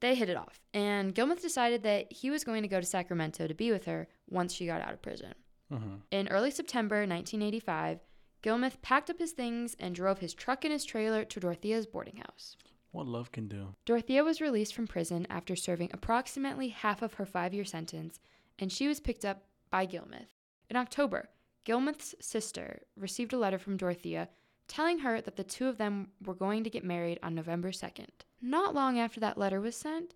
They 0.00 0.14
hit 0.14 0.30
it 0.30 0.36
off, 0.36 0.60
and 0.72 1.14
Gilmith 1.14 1.42
decided 1.42 1.82
that 1.82 2.10
he 2.10 2.30
was 2.30 2.42
going 2.42 2.62
to 2.62 2.68
go 2.68 2.80
to 2.80 2.86
Sacramento 2.86 3.46
to 3.46 3.54
be 3.54 3.70
with 3.70 3.84
her 3.84 4.08
once 4.30 4.54
she 4.54 4.64
got 4.64 4.80
out 4.80 4.94
of 4.94 5.02
prison. 5.02 5.34
Mm-hmm. 5.70 5.96
In 6.10 6.28
early 6.28 6.50
September 6.50 6.96
1985, 6.96 8.00
Gilmith 8.40 8.80
packed 8.80 9.10
up 9.10 9.18
his 9.18 9.32
things 9.32 9.76
and 9.78 9.94
drove 9.94 10.20
his 10.20 10.32
truck 10.32 10.64
and 10.64 10.72
his 10.72 10.86
trailer 10.86 11.24
to 11.26 11.40
Dorothea's 11.40 11.86
boarding 11.86 12.16
house. 12.16 12.56
What 12.92 13.06
love 13.06 13.30
can 13.30 13.46
do. 13.46 13.74
Dorothea 13.84 14.24
was 14.24 14.40
released 14.40 14.74
from 14.74 14.86
prison 14.86 15.26
after 15.30 15.54
serving 15.54 15.90
approximately 15.92 16.68
half 16.68 17.02
of 17.02 17.14
her 17.14 17.26
five 17.26 17.54
year 17.54 17.64
sentence, 17.64 18.18
and 18.58 18.72
she 18.72 18.88
was 18.88 19.00
picked 19.00 19.24
up 19.24 19.44
by 19.70 19.86
Gilmith. 19.86 20.34
In 20.68 20.76
October, 20.76 21.28
Gilmith's 21.64 22.14
sister 22.20 22.80
received 22.96 23.32
a 23.32 23.38
letter 23.38 23.58
from 23.58 23.76
Dorothea 23.76 24.28
telling 24.66 25.00
her 25.00 25.20
that 25.20 25.36
the 25.36 25.44
two 25.44 25.68
of 25.68 25.78
them 25.78 26.08
were 26.24 26.34
going 26.34 26.62
to 26.64 26.70
get 26.70 26.84
married 26.84 27.18
on 27.22 27.34
November 27.34 27.70
2nd. 27.70 28.08
Not 28.40 28.74
long 28.74 28.98
after 28.98 29.18
that 29.20 29.36
letter 29.36 29.60
was 29.60 29.76
sent, 29.76 30.14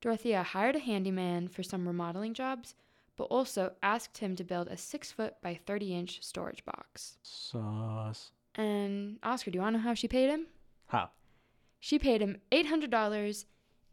Dorothea 0.00 0.42
hired 0.42 0.76
a 0.76 0.80
handyman 0.80 1.48
for 1.48 1.64
some 1.64 1.86
remodeling 1.86 2.32
jobs, 2.32 2.74
but 3.16 3.24
also 3.24 3.72
asked 3.82 4.18
him 4.18 4.36
to 4.36 4.44
build 4.44 4.68
a 4.68 4.76
6 4.76 5.12
foot 5.12 5.34
by 5.42 5.58
30 5.66 5.94
inch 5.94 6.22
storage 6.22 6.64
box. 6.64 7.18
Sauce. 7.22 8.30
And 8.54 9.18
Oscar, 9.22 9.50
do 9.50 9.56
you 9.56 9.62
want 9.62 9.74
to 9.74 9.78
know 9.78 9.84
how 9.84 9.94
she 9.94 10.08
paid 10.08 10.30
him? 10.30 10.46
How? 10.86 11.10
She 11.80 11.98
paid 11.98 12.20
him 12.20 12.38
$800 12.50 13.44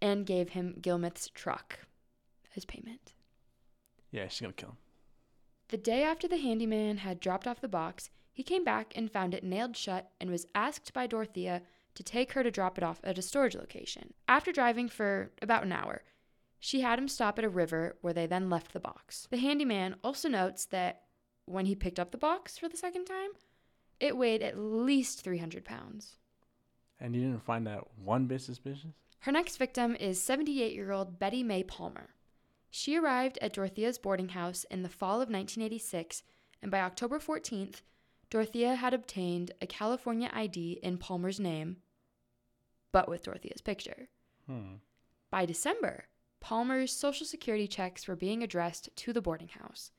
and 0.01 0.25
gave 0.25 0.49
him 0.49 0.77
Gilmith's 0.81 1.29
truck 1.33 1.79
as 2.55 2.65
payment. 2.65 3.13
Yeah, 4.11 4.27
she's 4.27 4.41
gonna 4.41 4.53
kill 4.53 4.69
him. 4.69 4.77
The 5.69 5.77
day 5.77 6.03
after 6.03 6.27
the 6.27 6.37
handyman 6.37 6.97
had 6.97 7.19
dropped 7.19 7.47
off 7.47 7.61
the 7.61 7.67
box, 7.67 8.09
he 8.31 8.43
came 8.43 8.63
back 8.63 8.93
and 8.95 9.11
found 9.11 9.33
it 9.33 9.43
nailed 9.43 9.75
shut 9.75 10.11
and 10.19 10.29
was 10.29 10.47
asked 10.53 10.93
by 10.93 11.07
Dorothea 11.07 11.61
to 11.95 12.03
take 12.03 12.33
her 12.33 12.43
to 12.43 12.51
drop 12.51 12.77
it 12.77 12.83
off 12.83 12.99
at 13.03 13.17
a 13.17 13.21
storage 13.21 13.55
location. 13.55 14.13
After 14.27 14.51
driving 14.51 14.89
for 14.89 15.31
about 15.41 15.63
an 15.63 15.71
hour, 15.71 16.03
she 16.59 16.81
had 16.81 16.99
him 16.99 17.07
stop 17.07 17.39
at 17.39 17.45
a 17.45 17.49
river 17.49 17.97
where 18.01 18.13
they 18.13 18.27
then 18.27 18.49
left 18.49 18.73
the 18.73 18.79
box. 18.79 19.27
The 19.31 19.37
handyman 19.37 19.95
also 20.03 20.27
notes 20.27 20.65
that 20.65 21.03
when 21.45 21.65
he 21.65 21.75
picked 21.75 21.99
up 21.99 22.11
the 22.11 22.17
box 22.17 22.57
for 22.57 22.67
the 22.67 22.77
second 22.77 23.05
time, 23.05 23.31
it 23.99 24.17
weighed 24.17 24.41
at 24.41 24.57
least 24.57 25.23
300 25.23 25.63
pounds. 25.63 26.17
And 26.99 27.15
you 27.15 27.21
didn't 27.21 27.43
find 27.43 27.67
that 27.67 27.83
one 28.03 28.25
bit 28.25 28.41
suspicious? 28.41 28.91
Her 29.19 29.31
next 29.31 29.57
victim 29.57 29.95
is 29.95 30.21
78 30.21 30.73
year 30.73 30.91
old 30.91 31.19
Betty 31.19 31.43
Mae 31.43 31.63
Palmer. 31.63 32.11
She 32.69 32.97
arrived 32.97 33.39
at 33.41 33.53
Dorothea's 33.53 33.97
boarding 33.97 34.29
house 34.29 34.65
in 34.69 34.83
the 34.83 34.89
fall 34.89 35.15
of 35.15 35.29
1986, 35.29 36.23
and 36.61 36.69
by 36.69 36.81
October 36.81 37.19
14th, 37.19 37.81
Dorothea 38.29 38.75
had 38.75 38.93
obtained 38.93 39.51
a 39.61 39.67
California 39.67 40.29
ID 40.33 40.79
in 40.83 40.97
Palmer's 40.97 41.39
name, 41.39 41.77
but 42.91 43.07
with 43.07 43.23
Dorothea's 43.23 43.61
picture. 43.61 44.09
Hmm. 44.45 44.75
By 45.31 45.45
December, 45.45 46.05
Palmer's 46.39 46.91
social 46.91 47.25
security 47.25 47.67
checks 47.67 48.07
were 48.07 48.15
being 48.15 48.43
addressed 48.43 48.89
to 48.95 49.13
the 49.13 49.21
boarding 49.21 49.47
house, 49.47 49.91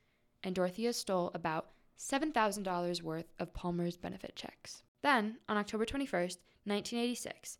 and 0.43 0.55
Dorothea 0.55 0.93
stole 0.93 1.31
about 1.33 1.71
$7,000 1.99 3.01
worth 3.01 3.33
of 3.39 3.53
Palmer's 3.53 3.97
benefit 3.97 4.35
checks. 4.35 4.83
Then, 5.01 5.37
on 5.49 5.57
October 5.57 5.85
21st, 5.85 6.37
1986, 6.67 7.59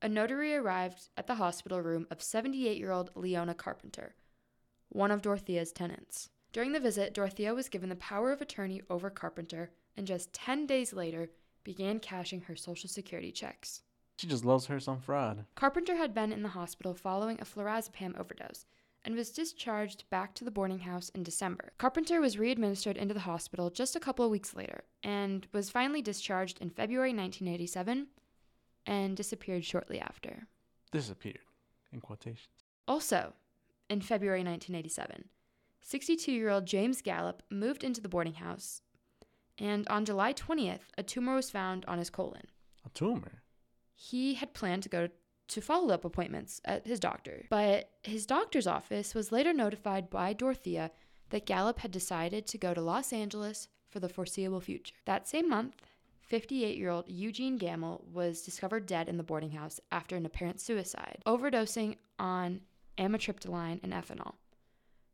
a 0.00 0.08
notary 0.08 0.54
arrived 0.54 1.10
at 1.16 1.26
the 1.26 1.34
hospital 1.34 1.82
room 1.82 2.06
of 2.10 2.22
78 2.22 2.78
year 2.78 2.90
old 2.90 3.10
Leona 3.14 3.54
Carpenter, 3.54 4.14
one 4.88 5.10
of 5.10 5.20
Dorothea's 5.20 5.72
tenants. 5.72 6.30
During 6.52 6.72
the 6.72 6.80
visit, 6.80 7.12
Dorothea 7.12 7.54
was 7.54 7.68
given 7.68 7.90
the 7.90 7.96
power 7.96 8.32
of 8.32 8.40
attorney 8.40 8.80
over 8.88 9.10
Carpenter 9.10 9.70
and 9.96 10.06
just 10.06 10.32
10 10.32 10.66
days 10.66 10.92
later 10.92 11.28
began 11.64 12.00
cashing 12.00 12.40
her 12.42 12.56
social 12.56 12.88
security 12.88 13.30
checks. 13.30 13.82
She 14.16 14.26
just 14.26 14.44
loves 14.44 14.66
her 14.66 14.80
some 14.80 15.00
fraud. 15.00 15.44
Carpenter 15.54 15.96
had 15.96 16.14
been 16.14 16.32
in 16.32 16.42
the 16.42 16.48
hospital 16.48 16.94
following 16.94 17.38
a 17.40 17.44
flurazepam 17.44 18.18
overdose 18.18 18.64
and 19.04 19.14
was 19.14 19.30
discharged 19.30 20.08
back 20.08 20.34
to 20.34 20.44
the 20.44 20.50
boarding 20.50 20.78
house 20.80 21.10
in 21.10 21.22
December. 21.22 21.72
Carpenter 21.78 22.20
was 22.20 22.36
readministered 22.36 22.96
into 22.96 23.12
the 23.12 23.20
hospital 23.20 23.68
just 23.68 23.94
a 23.94 24.00
couple 24.00 24.24
of 24.24 24.30
weeks 24.30 24.54
later 24.54 24.84
and 25.02 25.46
was 25.52 25.68
finally 25.68 26.00
discharged 26.00 26.58
in 26.60 26.70
February 26.70 27.10
1987 27.10 28.06
and 28.86 29.16
disappeared 29.16 29.64
shortly 29.64 30.00
after. 30.00 30.46
Disappeared. 30.92 31.40
In 31.92 32.00
quotations. 32.00 32.48
Also, 32.88 33.32
in 33.88 34.00
February 34.00 34.40
1987, 34.40 35.28
62 35.80 36.32
year 36.32 36.50
old 36.50 36.66
James 36.66 37.02
Gallop 37.02 37.42
moved 37.50 37.84
into 37.84 38.00
the 38.00 38.08
boarding 38.08 38.34
house, 38.34 38.82
and 39.58 39.86
on 39.88 40.04
July 40.04 40.32
20th, 40.32 40.90
a 40.98 41.02
tumor 41.02 41.34
was 41.34 41.50
found 41.50 41.84
on 41.86 41.98
his 41.98 42.10
colon. 42.10 42.46
A 42.84 42.88
tumor. 42.90 43.42
He 43.94 44.34
had 44.34 44.52
planned 44.54 44.82
to 44.82 44.88
go 44.88 45.08
to 45.48 45.60
follow 45.60 45.94
up 45.94 46.04
appointments 46.04 46.60
at 46.64 46.86
his 46.86 47.00
doctor, 47.00 47.46
but 47.48 47.90
his 48.02 48.26
doctor's 48.26 48.66
office 48.66 49.14
was 49.14 49.32
later 49.32 49.52
notified 49.52 50.10
by 50.10 50.32
Dorothea 50.32 50.90
that 51.30 51.46
Gallop 51.46 51.78
had 51.80 51.90
decided 51.90 52.46
to 52.46 52.58
go 52.58 52.74
to 52.74 52.80
Los 52.80 53.12
Angeles 53.12 53.68
for 53.88 54.00
the 54.00 54.08
foreseeable 54.08 54.60
future. 54.60 54.94
That 55.04 55.28
same 55.28 55.48
month, 55.48 55.76
58 56.26 56.76
year 56.76 56.90
old 56.90 57.04
Eugene 57.08 57.56
Gamble 57.56 58.04
was 58.12 58.42
discovered 58.42 58.86
dead 58.86 59.08
in 59.08 59.16
the 59.16 59.22
boarding 59.22 59.52
house 59.52 59.80
after 59.92 60.16
an 60.16 60.26
apparent 60.26 60.60
suicide, 60.60 61.22
overdosing 61.26 61.96
on 62.18 62.60
amitriptyline 62.98 63.80
and 63.82 63.92
ethanol. 63.92 64.34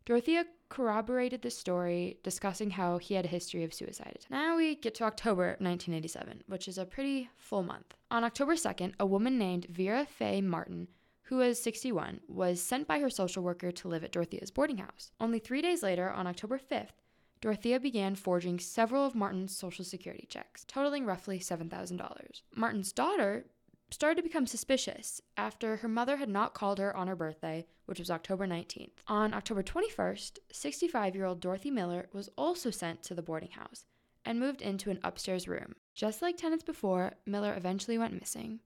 Dorothea 0.05 0.47
corroborated 0.69 1.43
this 1.43 1.57
story, 1.57 2.19
discussing 2.23 2.71
how 2.71 2.99
he 2.99 3.15
had 3.15 3.27
a 3.27 3.29
history 3.29 3.63
of 3.63 3.75
suicide. 3.75 4.25
Now 4.31 4.57
we 4.57 4.75
get 4.75 4.95
to 4.97 5.05
October 5.05 5.49
1987, 5.61 6.45
which 6.47 6.67
is 6.67 6.79
a 6.79 6.87
pretty 6.87 7.29
full 7.37 7.63
month. 7.63 7.95
On 8.11 8.25
October 8.25 8.55
2nd, 8.55 8.95
a 8.99 9.07
woman 9.07 9.39
named 9.39 9.67
Vera 9.69 10.07
Faye 10.07 10.41
Martin, 10.41 10.89
who 11.25 11.37
was 11.37 11.63
61, 11.63 12.21
was 12.27 12.61
sent 12.61 12.89
by 12.89 12.99
her 12.99 13.11
social 13.11 13.43
worker 13.43 13.71
to 13.71 13.89
live 13.89 14.03
at 14.03 14.13
Dorothea's 14.13 14.51
boarding 14.51 14.79
house. 14.79 15.13
Only 15.21 15.39
three 15.39 15.61
days 15.61 15.83
later, 15.83 16.11
on 16.11 16.27
October 16.27 16.59
5th, 16.59 16.97
Dorothea 17.43 17.81
began 17.81 18.15
forging 18.15 18.61
several 18.61 19.05
of 19.05 19.17
Martin's 19.17 19.55
social 19.55 19.85
security 19.85 20.29
checks, 20.31 20.65
totaling 20.69 21.05
roughly 21.05 21.41
$7,000. 21.41 22.43
Martin's 22.55 22.93
daughter 22.93 23.47
started 23.91 24.15
to 24.15 24.23
become 24.23 24.47
suspicious 24.47 25.21
after 25.37 25.77
her 25.77 25.89
mother 25.89 26.19
had 26.19 26.29
not 26.29 26.55
called 26.55 26.79
her 26.79 26.97
on 26.97 27.09
her 27.09 27.17
birthday, 27.17 27.67
which 27.87 27.99
was 27.99 28.13
October 28.13 28.47
19th. 28.47 28.93
On 29.09 29.35
October 29.35 29.61
21st, 29.65 30.39
65 30.53 31.17
year 31.17 31.25
old 31.25 31.41
Dorothy 31.41 31.73
Miller 31.73 32.07
was 32.13 32.31
also 32.39 32.71
sent 32.71 33.03
to 33.03 33.15
the 33.15 33.23
boarding 33.23 33.51
house 33.51 33.87
and 34.25 34.39
moved 34.39 34.63
into 34.63 34.91
an 34.91 35.01
upstairs 35.03 35.49
room. 35.49 35.75
Just 35.97 36.23
like 36.23 36.37
tenants 36.37 36.63
before, 36.63 37.15
Miller 37.27 37.55
eventually 37.57 37.99
went 37.99 38.19
missing. 38.19 38.61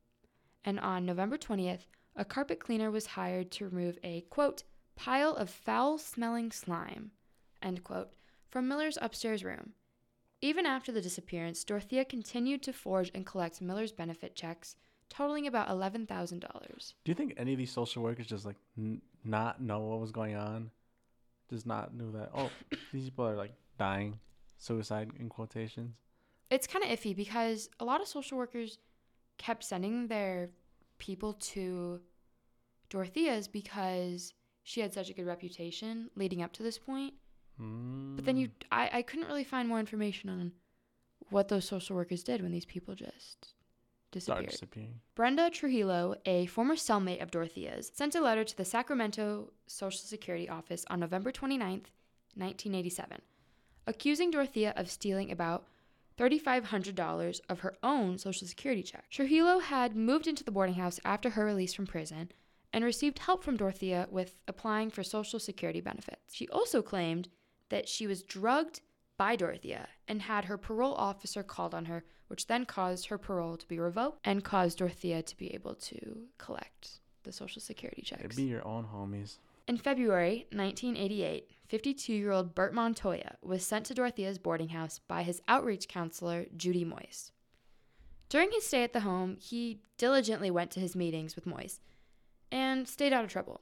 And 0.67 0.79
on 0.79 1.07
November 1.07 1.39
20th, 1.39 1.87
a 2.15 2.27
carpet 2.27 2.61
cleaner 2.61 2.91
was 2.91 3.07
hired 3.07 3.51
to 3.53 3.65
remove 3.65 3.99
a, 4.05 4.21
quote, 4.29 4.65
pile 4.97 5.35
of 5.35 5.49
foul 5.49 5.97
smelling 5.97 6.53
slime, 6.53 7.13
end 7.63 7.83
quote, 7.83 8.13
from 8.49 8.69
Miller's 8.69 8.99
upstairs 9.01 9.45
room. 9.45 9.73
Even 10.41 10.67
after 10.67 10.93
the 10.93 11.01
disappearance, 11.01 11.65
Dorothea 11.65 12.05
continued 12.05 12.63
to 12.65 12.73
forge 12.73 13.11
and 13.15 13.25
collect 13.25 13.61
Miller's 13.61 13.93
benefit 13.93 14.35
checks, 14.35 14.77
totaling 15.09 15.47
about 15.47 15.69
$11,000. 15.69 16.41
Do 16.41 17.11
you 17.11 17.15
think 17.15 17.35
any 17.37 17.53
of 17.53 17.59
these 17.59 17.73
social 17.73 18.03
workers 18.03 18.27
just 18.27 18.45
like 18.45 18.57
n- 18.77 19.01
not 19.25 19.63
know 19.63 19.81
what 19.81 20.01
was 20.01 20.13
going 20.13 20.37
on? 20.37 20.71
Just 21.49 21.67
not 21.67 21.95
knew 21.95 22.13
that. 22.13 22.31
Oh, 22.35 22.51
these 22.93 23.05
people 23.05 23.27
are 23.27 23.37
like 23.37 23.53
dying, 23.79 24.19
suicide 24.59 25.11
in 25.19 25.29
quotations. 25.29 25.95
It's 26.51 26.67
kind 26.67 26.85
of 26.85 26.91
iffy 26.91 27.17
because 27.17 27.69
a 27.81 27.85
lot 27.85 28.01
of 28.01 28.07
social 28.07 28.39
workers 28.39 28.79
kept 29.39 29.65
sending 29.65 30.07
their 30.07 30.51
people 30.99 31.35
to 31.35 32.01
Dorothea's 32.89 33.49
because 33.49 34.33
she 34.63 34.81
had 34.81 34.93
such 34.93 35.11
a 35.11 35.13
good 35.13 35.27
reputation 35.27 36.11
leading 36.15 36.43
up 36.43 36.53
to 36.55 36.63
this 36.63 36.79
point. 36.79 37.15
Mm. 37.61 38.17
But 38.17 38.25
then 38.25 38.37
you, 38.37 38.51
I, 38.71 38.91
I 38.93 39.03
couldn't 39.03 39.27
really 39.27 39.45
find 39.45 39.69
more 39.69 39.81
information 39.81 40.31
on 40.31 40.53
what 41.31 41.49
those 41.49 41.65
social 41.65 41.97
workers 41.97 42.23
did 42.23 42.43
when 42.43 42.53
these 42.53 42.65
people 42.65 42.95
just 42.95 43.55
disappeared. 44.13 44.39
Brenda 45.15 45.51
Trujillo, 45.51 46.15
a 46.25 46.47
former 46.47 46.77
cellmate 46.77 47.23
of 47.23 47.31
Dorothea's, 47.31 47.91
sent 47.95 48.15
a 48.15 48.21
letter 48.21 48.45
to 48.45 48.57
the 48.57 48.65
Sacramento 48.65 49.53
Social 49.67 49.99
Security 49.99 50.49
office 50.49 50.85
on 50.89 51.01
November 51.01 51.33
29th, 51.33 51.91
1987, 52.35 53.21
accusing 53.87 54.31
Dorothea 54.31 54.73
of 54.77 54.91
stealing 54.91 55.31
about 55.31 55.67
$3,500 56.19 57.41
of 57.49 57.61
her 57.61 57.75
own 57.83 58.19
Social 58.19 58.47
Security 58.47 58.83
check. 58.83 59.05
Trujillo 59.11 59.59
had 59.59 59.97
moved 59.97 60.27
into 60.27 60.45
the 60.45 60.51
boarding 60.51 60.77
house 60.77 60.99
after 61.05 61.31
her 61.31 61.45
release 61.45 61.75
from 61.75 61.87
prison 61.87 62.31
and 62.73 62.85
received 62.85 63.21
help 63.21 63.45
from 63.45 63.57
Dorothea 63.57 64.07
with 64.11 64.37
applying 64.49 64.91
for 64.91 65.03
Social 65.03 65.39
Security 65.39 65.81
benefits. 65.81 66.33
She 66.35 66.49
also 66.49 66.83
claimed 66.83 67.29
that 67.69 67.89
she 67.89 68.07
was 68.07 68.23
drugged 68.23 68.81
by 69.17 69.37
Dorothea 69.37 69.89
and 70.07 70.23
had 70.23 70.45
her 70.45 70.59
parole 70.59 70.95
officer 70.95 71.43
called 71.43 71.75
on 71.75 71.87
her, 71.87 72.05
which 72.29 72.47
then 72.47 72.65
caused 72.67 73.07
her 73.07 73.19
parole 73.19 73.57
to 73.57 73.67
be 73.67 73.79
revoked 73.79 74.21
and 74.25 74.45
caused 74.45 74.79
Dorothea 74.79 75.23
to 75.23 75.37
be 75.37 75.55
able 75.55 75.75
to 75.75 76.27
collect 76.39 77.01
the 77.23 77.33
Social 77.33 77.61
Security 77.63 78.03
It'd 78.03 78.21
checks. 78.21 78.37
be 78.37 78.45
your 78.45 78.67
own 78.67 78.85
homies. 78.85 79.39
In 79.67 79.77
February 79.77 80.47
1988, 80.53 81.51
52 81.69 82.13
year 82.13 82.31
old 82.31 82.55
Bert 82.55 82.73
Montoya 82.73 83.37
was 83.43 83.67
sent 83.67 83.87
to 83.87 83.95
Dorothea's 83.95 84.39
boarding 84.39 84.69
house 84.69 85.01
by 85.09 85.23
his 85.23 85.43
outreach 85.49 85.89
counselor, 85.89 86.47
Judy 86.57 86.85
Moise. 86.85 87.33
During 88.29 88.51
his 88.53 88.67
stay 88.67 88.85
at 88.85 88.93
the 88.93 89.01
home, 89.01 89.37
he 89.41 89.81
diligently 89.99 90.51
went 90.51 90.71
to 90.73 90.81
his 90.81 90.95
meetings 90.95 91.35
with 91.35 91.47
Moise 91.47 91.81
and 92.53 92.87
stayed 92.87 93.13
out 93.13 93.25
of 93.25 93.31
trouble. 93.31 93.61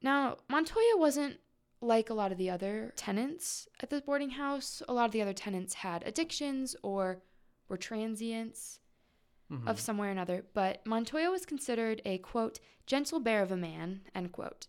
Now, 0.00 0.36
Montoya 0.48 0.96
wasn't 0.96 1.38
like 1.84 2.10
a 2.10 2.14
lot 2.14 2.32
of 2.32 2.38
the 2.38 2.50
other 2.50 2.92
tenants 2.96 3.68
at 3.80 3.90
the 3.90 4.00
boarding 4.00 4.30
house. 4.30 4.82
A 4.88 4.92
lot 4.92 5.06
of 5.06 5.12
the 5.12 5.22
other 5.22 5.32
tenants 5.32 5.74
had 5.74 6.02
addictions 6.06 6.74
or 6.82 7.22
were 7.68 7.76
transients 7.76 8.80
Mhm. 9.50 9.66
of 9.68 9.78
some 9.78 9.98
way 9.98 10.08
or 10.08 10.10
another, 10.10 10.46
but 10.54 10.84
Montoya 10.86 11.30
was 11.30 11.44
considered 11.46 12.00
a 12.04 12.18
quote, 12.18 12.60
gentle 12.86 13.20
bear 13.20 13.42
of 13.42 13.52
a 13.52 13.56
man, 13.56 14.02
end 14.14 14.32
quote. 14.32 14.66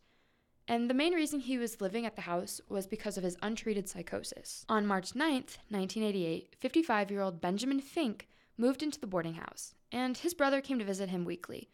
And 0.68 0.90
the 0.90 0.94
main 0.96 1.14
reason 1.14 1.40
he 1.42 1.58
was 1.58 1.80
living 1.80 2.06
at 2.06 2.16
the 2.16 2.24
house 2.24 2.60
was 2.68 2.88
because 2.88 3.18
of 3.18 3.24
his 3.24 3.38
untreated 3.42 3.88
psychosis. 3.88 4.66
On 4.68 4.86
March 4.86 5.14
9th, 5.14 5.60
1988, 5.70 6.56
55 6.60 7.12
year 7.12 7.22
old 7.22 7.40
Benjamin 7.40 7.80
Fink 7.80 8.28
moved 8.58 8.82
into 8.82 9.00
the 9.00 9.08
boarding 9.08 9.36
house, 9.36 9.76
and 9.92 10.18
his 10.18 10.34
brother 10.34 10.62
came 10.62 10.80
to 10.80 10.86
visit 10.86 11.10
him 11.10 11.24
weekly. 11.24 11.70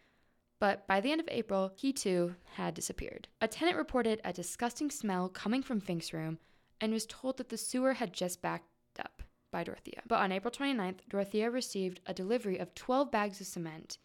But 0.61 0.85
by 0.85 1.01
the 1.01 1.11
end 1.11 1.19
of 1.19 1.27
April, 1.31 1.71
he 1.75 1.91
too 1.91 2.35
had 2.53 2.75
disappeared. 2.75 3.27
A 3.41 3.47
tenant 3.47 3.77
reported 3.77 4.21
a 4.23 4.31
disgusting 4.31 4.91
smell 4.91 5.27
coming 5.27 5.63
from 5.63 5.81
Fink's 5.81 6.13
room 6.13 6.37
and 6.79 6.93
was 6.93 7.07
told 7.07 7.37
that 7.37 7.49
the 7.49 7.57
sewer 7.57 7.93
had 7.93 8.13
just 8.13 8.43
backed 8.43 8.67
up 8.99 9.23
by 9.51 9.63
Dorothea. 9.63 10.03
But 10.07 10.19
on 10.19 10.31
April 10.31 10.51
29th, 10.51 10.99
Dorothea 11.09 11.49
received 11.49 11.99
a 12.05 12.13
delivery 12.13 12.59
of 12.59 12.75
12 12.75 13.11
bags 13.11 13.41
of 13.41 13.47
cement. 13.47 13.97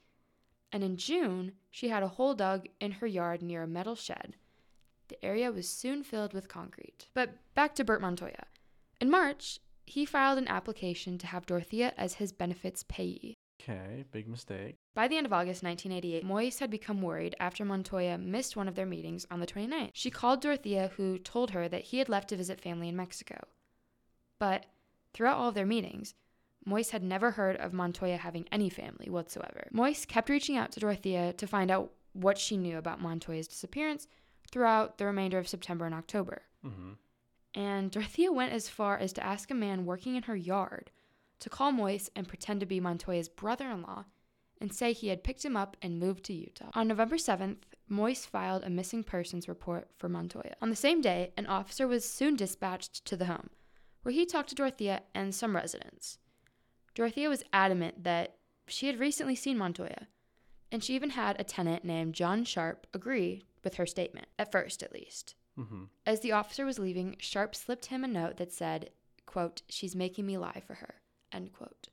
And 0.72 0.83
in 0.83 0.96
June, 0.96 1.52
she 1.70 1.90
had 1.90 2.02
a 2.02 2.09
hole 2.09 2.33
dug 2.33 2.66
in 2.80 2.92
her 2.92 3.07
yard 3.07 3.42
near 3.42 3.64
a 3.64 3.68
metal 3.68 3.94
shed. 3.94 4.37
The 5.09 5.22
area 5.22 5.52
was 5.52 5.68
soon 5.68 6.02
filled 6.02 6.33
with 6.33 6.48
concrete. 6.48 7.09
But 7.12 7.35
back 7.54 7.74
to 7.74 7.85
Bert 7.85 8.00
Montoya. 8.00 8.46
In 8.98 9.11
March, 9.11 9.61
he 9.85 10.07
filed 10.07 10.38
an 10.38 10.48
application 10.48 11.18
to 11.18 11.26
have 11.26 11.44
Dorothea 11.44 11.92
as 11.98 12.14
his 12.14 12.33
benefits 12.33 12.83
payee. 12.88 13.35
Okay, 13.62 14.04
big 14.11 14.26
mistake. 14.26 14.76
By 14.96 15.09
the 15.09 15.18
end 15.18 15.26
of 15.26 15.32
August 15.35 15.62
1988, 15.62 16.24
Moise 16.24 16.59
had 16.59 16.70
become 16.70 17.02
worried 17.02 17.37
after 17.38 17.66
Montoya 17.66 18.16
missed 18.16 18.56
one 18.56 18.66
of 18.66 18.76
their 18.76 18.87
meetings 18.87 19.26
on 19.30 19.40
the 19.40 19.46
29th. 19.46 19.90
She 19.92 20.11
called 20.11 20.40
Dorothea, 20.40 20.90
who 20.96 21.18
told 21.18 21.50
her 21.50 21.68
that 21.68 21.82
he 21.82 21.98
had 21.98 22.09
left 22.09 22.30
to 22.30 22.37
visit 22.37 22.62
family 22.62 22.88
in 22.88 22.96
Mexico. 22.96 23.37
But 24.38 24.64
throughout 25.12 25.37
all 25.37 25.50
of 25.50 25.54
their 25.54 25.66
meetings, 25.66 26.14
Moise 26.64 26.90
had 26.90 27.02
never 27.02 27.32
heard 27.32 27.56
of 27.56 27.74
Montoya 27.74 28.16
having 28.16 28.48
any 28.50 28.70
family 28.70 29.11
whatsoever. 29.11 29.68
Moise 29.70 30.06
kept 30.06 30.30
reaching 30.30 30.56
out 30.56 30.72
to 30.72 30.80
Dorothea 30.80 31.35
to 31.35 31.46
find 31.46 31.70
out 31.70 31.92
what 32.14 32.38
she 32.38 32.56
knew 32.56 32.78
about 32.78 32.98
Montoya's 32.98 33.48
disappearance 33.48 34.09
throughout 34.50 34.96
the 34.96 35.04
remainder 35.04 35.38
of 35.38 35.46
September 35.46 35.85
and 35.85 35.94
October. 35.94 36.40
Mm-hmm. 36.64 36.92
And 37.54 37.90
Dorothea 37.90 38.32
went 38.32 38.54
as 38.54 38.70
far 38.70 38.96
as 38.96 39.12
to 39.12 39.22
ask 39.22 39.50
a 39.50 39.54
man 39.54 39.85
working 39.85 40.16
in 40.16 40.22
her 40.22 40.37
yard 40.37 40.90
to 41.40 41.50
call 41.50 41.70
Moise 41.70 42.11
and 42.16 42.26
pretend 42.26 42.61
to 42.61 42.66
be 42.66 42.80
Montoya's 42.80 43.28
brother 43.28 43.70
in 43.70 43.82
law 43.82 44.06
and 44.60 44.72
say 44.72 44.92
he 44.92 45.08
had 45.08 45.24
picked 45.24 45.44
him 45.44 45.56
up 45.56 45.76
and 45.82 45.98
moved 45.98 46.24
to 46.24 46.32
Utah. 46.32 46.70
On 46.74 46.88
November 46.88 47.16
7th, 47.16 47.58
Moise 47.88 48.24
filed 48.24 48.64
a 48.64 48.70
missing 48.70 49.04
persons 49.04 49.48
report 49.48 49.88
for 49.98 50.08
Montoya. 50.08 50.54
On 50.60 50.70
the 50.70 50.76
same 50.76 51.00
day, 51.00 51.32
an 51.36 51.46
officer 51.46 51.86
was 51.86 52.08
soon 52.08 52.36
dispatched 52.36 53.04
to 53.04 53.16
the 53.16 53.26
home, 53.26 53.50
where 54.02 54.12
he 54.12 54.26
talked 54.26 54.48
to 54.50 54.54
Dorothea 54.54 55.02
and 55.14 55.34
some 55.34 55.54
residents. 55.54 56.18
Dorothea 56.94 57.28
was 57.28 57.44
adamant 57.52 58.04
that 58.04 58.36
she 58.66 58.86
had 58.86 58.98
recently 58.98 59.34
seen 59.34 59.58
Montoya, 59.58 60.08
and 60.72 60.82
she 60.82 60.94
even 60.94 61.10
had 61.10 61.38
a 61.38 61.44
tenant 61.44 61.84
named 61.84 62.14
John 62.14 62.44
Sharp 62.44 62.86
agree 62.92 63.44
with 63.62 63.74
her 63.76 63.86
statement, 63.86 64.26
at 64.38 64.50
first 64.50 64.82
at 64.82 64.92
least. 64.92 65.34
Mm-hmm. 65.58 65.84
As 66.04 66.20
the 66.20 66.32
officer 66.32 66.64
was 66.64 66.78
leaving, 66.78 67.16
Sharp 67.18 67.54
slipped 67.54 67.86
him 67.86 68.04
a 68.04 68.08
note 68.08 68.36
that 68.36 68.52
said, 68.52 68.90
quote, 69.26 69.62
She's 69.68 69.96
making 69.96 70.26
me 70.26 70.38
lie 70.38 70.62
for 70.66 70.74
her, 70.74 70.96
end 71.32 71.52
quote. 71.52 71.88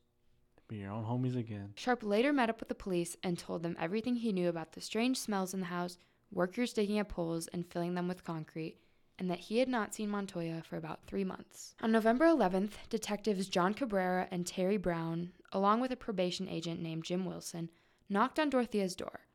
Be 0.74 0.80
your 0.80 0.92
own 0.92 1.06
homies 1.06 1.38
again. 1.38 1.72
Sharp 1.76 2.02
later 2.02 2.34
met 2.34 2.50
up 2.50 2.60
with 2.60 2.68
the 2.68 2.74
police 2.74 3.16
and 3.22 3.38
told 3.38 3.62
them 3.62 3.78
everything 3.80 4.16
he 4.16 4.32
knew 4.32 4.50
about 4.50 4.72
the 4.72 4.82
strange 4.82 5.20
smells 5.20 5.54
in 5.54 5.60
the 5.60 5.68
house, 5.68 6.00
workers 6.32 6.74
digging 6.74 6.98
up 6.98 7.12
holes 7.12 7.46
and 7.54 7.64
filling 7.64 7.94
them 7.94 8.08
with 8.08 8.24
concrete, 8.24 8.80
and 9.20 9.30
that 9.30 9.38
he 9.38 9.60
had 9.60 9.68
not 9.68 9.94
seen 9.94 10.10
Montoya 10.10 10.64
for 10.68 10.78
about 10.78 11.06
three 11.06 11.24
months. 11.24 11.76
On 11.84 11.92
November 11.92 12.26
11th, 12.26 12.72
detectives 12.90 13.50
John 13.50 13.76
Cabrera 13.76 14.28
and 14.32 14.48
Terry 14.48 14.78
Brown, 14.78 15.34
along 15.52 15.80
with 15.80 15.92
a 15.92 15.96
probation 15.96 16.50
agent 16.50 16.82
named 16.82 17.04
Jim 17.04 17.24
Wilson, 17.24 17.70
knocked 18.10 18.40
on 18.40 18.50
Dorothea's 18.50 18.96
door. 18.96 19.28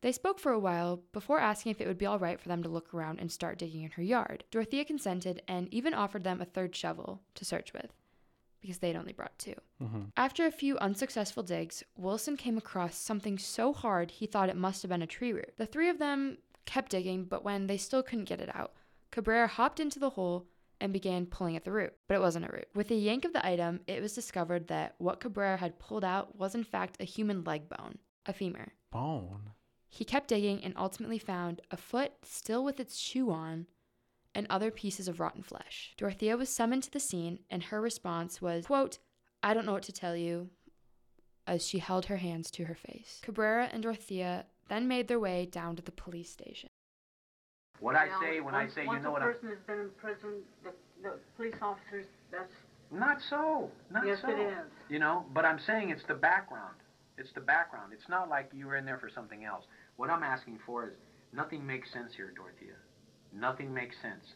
They 0.00 0.12
spoke 0.12 0.38
for 0.38 0.52
a 0.52 0.60
while 0.60 1.02
before 1.12 1.40
asking 1.40 1.70
if 1.70 1.80
it 1.80 1.88
would 1.88 1.98
be 1.98 2.06
all 2.06 2.20
right 2.20 2.38
for 2.38 2.48
them 2.48 2.62
to 2.62 2.68
look 2.68 2.94
around 2.94 3.18
and 3.18 3.32
start 3.32 3.58
digging 3.58 3.82
in 3.82 3.90
her 3.90 4.02
yard. 4.04 4.44
Dorothea 4.52 4.84
consented 4.84 5.42
and 5.48 5.66
even 5.74 5.92
offered 5.92 6.22
them 6.22 6.40
a 6.40 6.44
third 6.44 6.76
shovel 6.76 7.20
to 7.34 7.44
search 7.44 7.72
with, 7.72 7.92
because 8.64 8.78
they'd 8.78 8.96
only 8.96 9.12
brought 9.12 9.38
two. 9.38 9.54
Mm-hmm. 9.82 10.04
After 10.16 10.46
a 10.46 10.50
few 10.50 10.78
unsuccessful 10.78 11.42
digs, 11.42 11.84
Wilson 11.98 12.38
came 12.38 12.56
across 12.56 12.96
something 12.96 13.36
so 13.36 13.74
hard 13.74 14.10
he 14.10 14.26
thought 14.26 14.48
it 14.48 14.56
must 14.56 14.80
have 14.80 14.88
been 14.88 15.02
a 15.02 15.06
tree 15.06 15.34
root. 15.34 15.52
The 15.58 15.66
three 15.66 15.90
of 15.90 15.98
them 15.98 16.38
kept 16.64 16.92
digging, 16.92 17.24
but 17.24 17.44
when 17.44 17.66
they 17.66 17.76
still 17.76 18.02
couldn't 18.02 18.24
get 18.24 18.40
it 18.40 18.48
out, 18.56 18.72
Cabrera 19.10 19.48
hopped 19.48 19.80
into 19.80 19.98
the 19.98 20.08
hole 20.08 20.46
and 20.80 20.94
began 20.94 21.26
pulling 21.26 21.56
at 21.56 21.64
the 21.64 21.72
root, 21.72 21.92
but 22.08 22.14
it 22.14 22.22
wasn't 22.22 22.46
a 22.46 22.52
root. 22.52 22.68
With 22.74 22.90
a 22.90 22.94
yank 22.94 23.26
of 23.26 23.34
the 23.34 23.46
item, 23.46 23.80
it 23.86 24.00
was 24.00 24.14
discovered 24.14 24.68
that 24.68 24.94
what 24.96 25.20
Cabrera 25.20 25.58
had 25.58 25.78
pulled 25.78 26.04
out 26.04 26.38
was 26.38 26.54
in 26.54 26.64
fact 26.64 26.96
a 27.00 27.04
human 27.04 27.44
leg 27.44 27.68
bone, 27.68 27.98
a 28.24 28.32
femur. 28.32 28.72
Bone. 28.90 29.50
He 29.90 30.06
kept 30.06 30.28
digging 30.28 30.64
and 30.64 30.72
ultimately 30.78 31.18
found 31.18 31.60
a 31.70 31.76
foot 31.76 32.12
still 32.22 32.64
with 32.64 32.80
its 32.80 32.96
shoe 32.96 33.30
on 33.30 33.66
and 34.34 34.46
other 34.50 34.70
pieces 34.70 35.08
of 35.08 35.20
rotten 35.20 35.42
flesh. 35.42 35.92
Dorothea 35.96 36.36
was 36.36 36.48
summoned 36.48 36.82
to 36.84 36.90
the 36.90 37.00
scene 37.00 37.40
and 37.50 37.64
her 37.64 37.80
response 37.80 38.42
was, 38.42 38.66
quote, 38.66 38.98
I 39.42 39.54
don't 39.54 39.66
know 39.66 39.72
what 39.72 39.82
to 39.84 39.92
tell 39.92 40.16
you, 40.16 40.50
as 41.46 41.66
she 41.66 41.78
held 41.78 42.06
her 42.06 42.16
hands 42.16 42.50
to 42.52 42.64
her 42.64 42.74
face. 42.74 43.20
Cabrera 43.22 43.68
and 43.72 43.82
Dorothea 43.82 44.46
then 44.68 44.88
made 44.88 45.08
their 45.08 45.20
way 45.20 45.46
down 45.46 45.76
to 45.76 45.82
the 45.82 45.92
police 45.92 46.30
station. 46.30 46.68
What 47.80 47.96
I 47.96 48.06
Now, 48.06 48.20
say 48.20 48.40
when 48.40 48.54
I 48.54 48.68
say, 48.68 48.84
you 48.84 48.98
know 49.00 49.10
what 49.10 49.22
I'm... 49.22 49.32
person 49.32 49.48
has 49.48 49.58
been 49.66 49.80
in 49.80 49.90
prison, 49.98 50.42
the, 50.62 50.70
the 51.02 51.18
police 51.36 51.54
officers, 51.60 52.06
that's, 52.30 52.52
Not 52.90 53.20
so. 53.20 53.70
Not 53.90 54.06
yes, 54.06 54.20
so. 54.22 54.30
it 54.30 54.38
is. 54.38 54.70
You 54.88 54.98
know, 55.00 55.26
but 55.34 55.44
I'm 55.44 55.58
saying 55.58 55.90
it's 55.90 56.04
the 56.04 56.14
background. 56.14 56.76
It's 57.18 57.32
the 57.32 57.40
background. 57.40 57.92
It's 57.92 58.08
not 58.08 58.28
like 58.28 58.50
you 58.54 58.66
were 58.66 58.76
in 58.76 58.84
there 58.84 58.98
for 58.98 59.10
something 59.10 59.44
else. 59.44 59.64
What 59.96 60.08
I'm 60.10 60.22
asking 60.22 60.60
for 60.64 60.86
is 60.88 60.94
nothing 61.32 61.66
makes 61.66 61.92
sense 61.92 62.14
here, 62.14 62.32
Dorothea. 62.34 62.74
Nothing 63.34 63.74
makes 63.74 63.96
sense. 64.00 64.34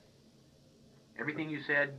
Everything 1.18 1.48
you 1.48 1.60
said, 1.66 1.94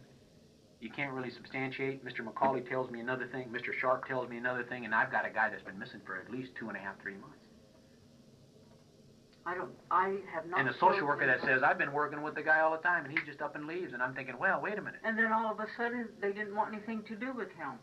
you 0.82 0.90
can't 0.90 1.14
really 1.14 1.30
substantiate. 1.30 2.06
Mr. 2.06 2.22
McCauley 2.22 2.68
tells 2.68 2.90
me 2.90 3.00
another 3.00 3.28
thing. 3.28 3.50
Mr. 3.50 3.74
Sharp 3.80 4.08
tells 4.08 4.30
me 4.30 4.38
another 4.38 4.64
thing, 4.64 4.86
and 4.86 4.94
I've 4.96 5.12
got 5.12 5.26
a 5.26 5.30
guy 5.30 5.50
that's 5.50 5.64
been 5.64 5.80
missing 5.80 6.02
for 6.06 6.18
at 6.18 6.32
least 6.32 6.52
two 6.58 6.68
and 6.68 6.78
a 6.78 6.80
half, 6.80 7.00
three 7.02 7.16
months. 7.16 7.36
I 9.46 9.56
don't, 9.56 9.72
I 9.90 10.18
have 10.34 10.46
not. 10.48 10.60
And 10.60 10.70
a 10.70 10.74
social 10.74 11.08
worker 11.08 11.26
that 11.26 11.42
says, 11.42 11.64
I've 11.64 11.78
been 11.78 11.92
working 11.92 12.22
with 12.22 12.36
the 12.36 12.44
guy 12.44 12.60
all 12.60 12.72
the 12.72 12.78
time 12.78 13.06
and 13.06 13.18
he 13.18 13.26
just 13.26 13.42
up 13.42 13.56
and 13.56 13.66
leaves. 13.66 13.94
And 13.94 14.04
I'm 14.04 14.14
thinking, 14.14 14.38
well, 14.38 14.62
wait 14.62 14.78
a 14.78 14.82
minute. 14.82 15.00
And 15.04 15.18
then 15.18 15.32
all 15.32 15.52
of 15.52 15.60
a 15.60 15.66
sudden, 15.76 16.08
they 16.22 16.32
didn't 16.32 16.56
want 16.56 16.74
anything 16.74 17.02
to 17.08 17.16
do 17.16 17.34
with 17.34 17.50
him. 17.54 17.80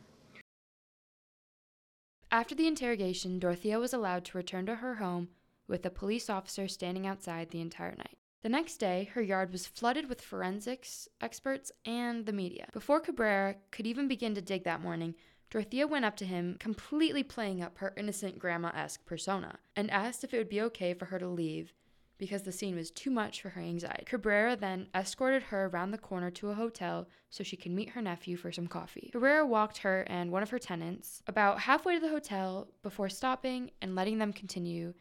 After 2.30 2.54
the 2.54 2.68
interrogation, 2.68 3.38
Dorothea 3.38 3.80
was 3.80 3.92
allowed 3.92 4.24
to 4.26 4.38
return 4.38 4.66
to 4.66 4.76
her 4.76 4.96
home 4.96 5.28
with 5.66 5.84
a 5.84 5.90
police 5.90 6.30
officer 6.30 6.68
standing 6.68 7.06
outside 7.06 7.50
the 7.50 7.60
entire 7.60 7.96
night. 7.96 8.18
The 8.42 8.48
next 8.48 8.76
day, 8.76 9.10
her 9.14 9.22
yard 9.22 9.50
was 9.50 9.66
flooded 9.66 10.08
with 10.08 10.20
forensics 10.20 11.08
experts 11.20 11.72
and 11.84 12.26
the 12.26 12.32
media. 12.32 12.68
Before 12.72 13.00
Cabrera 13.00 13.56
could 13.70 13.86
even 13.86 14.08
begin 14.08 14.34
to 14.34 14.40
dig 14.40 14.64
that 14.64 14.82
morning, 14.82 15.14
Dorothea 15.50 15.86
went 15.86 16.04
up 16.04 16.16
to 16.16 16.24
him, 16.24 16.56
completely 16.58 17.22
playing 17.22 17.62
up 17.62 17.78
her 17.78 17.94
innocent 17.96 18.38
grandma 18.38 18.70
esque 18.74 19.04
persona, 19.04 19.58
and 19.74 19.90
asked 19.90 20.24
if 20.24 20.34
it 20.34 20.38
would 20.38 20.48
be 20.48 20.60
okay 20.62 20.92
for 20.92 21.06
her 21.06 21.18
to 21.18 21.28
leave 21.28 21.72
because 22.18 22.42
the 22.42 22.52
scene 22.52 22.76
was 22.76 22.90
too 22.90 23.10
much 23.10 23.42
for 23.42 23.50
her 23.50 23.60
anxiety. 23.60 24.04
Cabrera 24.06 24.56
then 24.56 24.88
escorted 24.94 25.44
her 25.44 25.66
around 25.66 25.90
the 25.90 25.98
corner 25.98 26.30
to 26.32 26.50
a 26.50 26.54
hotel 26.54 27.08
so 27.30 27.44
she 27.44 27.56
could 27.56 27.72
meet 27.72 27.90
her 27.90 28.02
nephew 28.02 28.36
for 28.36 28.50
some 28.50 28.66
coffee. 28.66 29.10
Cabrera 29.12 29.46
walked 29.46 29.78
her 29.78 30.02
and 30.06 30.30
one 30.30 30.42
of 30.42 30.50
her 30.50 30.58
tenants 30.58 31.22
about 31.26 31.60
halfway 31.60 31.94
to 31.94 32.00
the 32.00 32.08
hotel 32.08 32.68
before 32.82 33.08
stopping 33.08 33.70
and 33.82 33.94
letting 33.94 34.18
them 34.18 34.32
continue, 34.32 34.94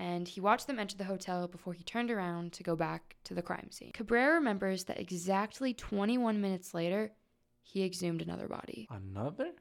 and 0.00 0.26
he 0.26 0.40
watched 0.40 0.66
them 0.66 0.78
enter 0.78 0.96
the 0.96 1.04
hotel 1.04 1.46
before 1.46 1.74
he 1.74 1.84
turned 1.84 2.10
around 2.10 2.54
to 2.54 2.62
go 2.62 2.74
back 2.74 3.16
to 3.24 3.34
the 3.34 3.42
crime 3.42 3.68
scene. 3.70 3.92
Cabrera 3.92 4.34
remembers 4.34 4.84
that 4.84 4.98
exactly 4.98 5.74
21 5.74 6.40
minutes 6.40 6.72
later, 6.72 7.12
he 7.60 7.84
exhumed 7.84 8.22
another 8.22 8.48
body. 8.48 8.88
Another? 8.90 9.52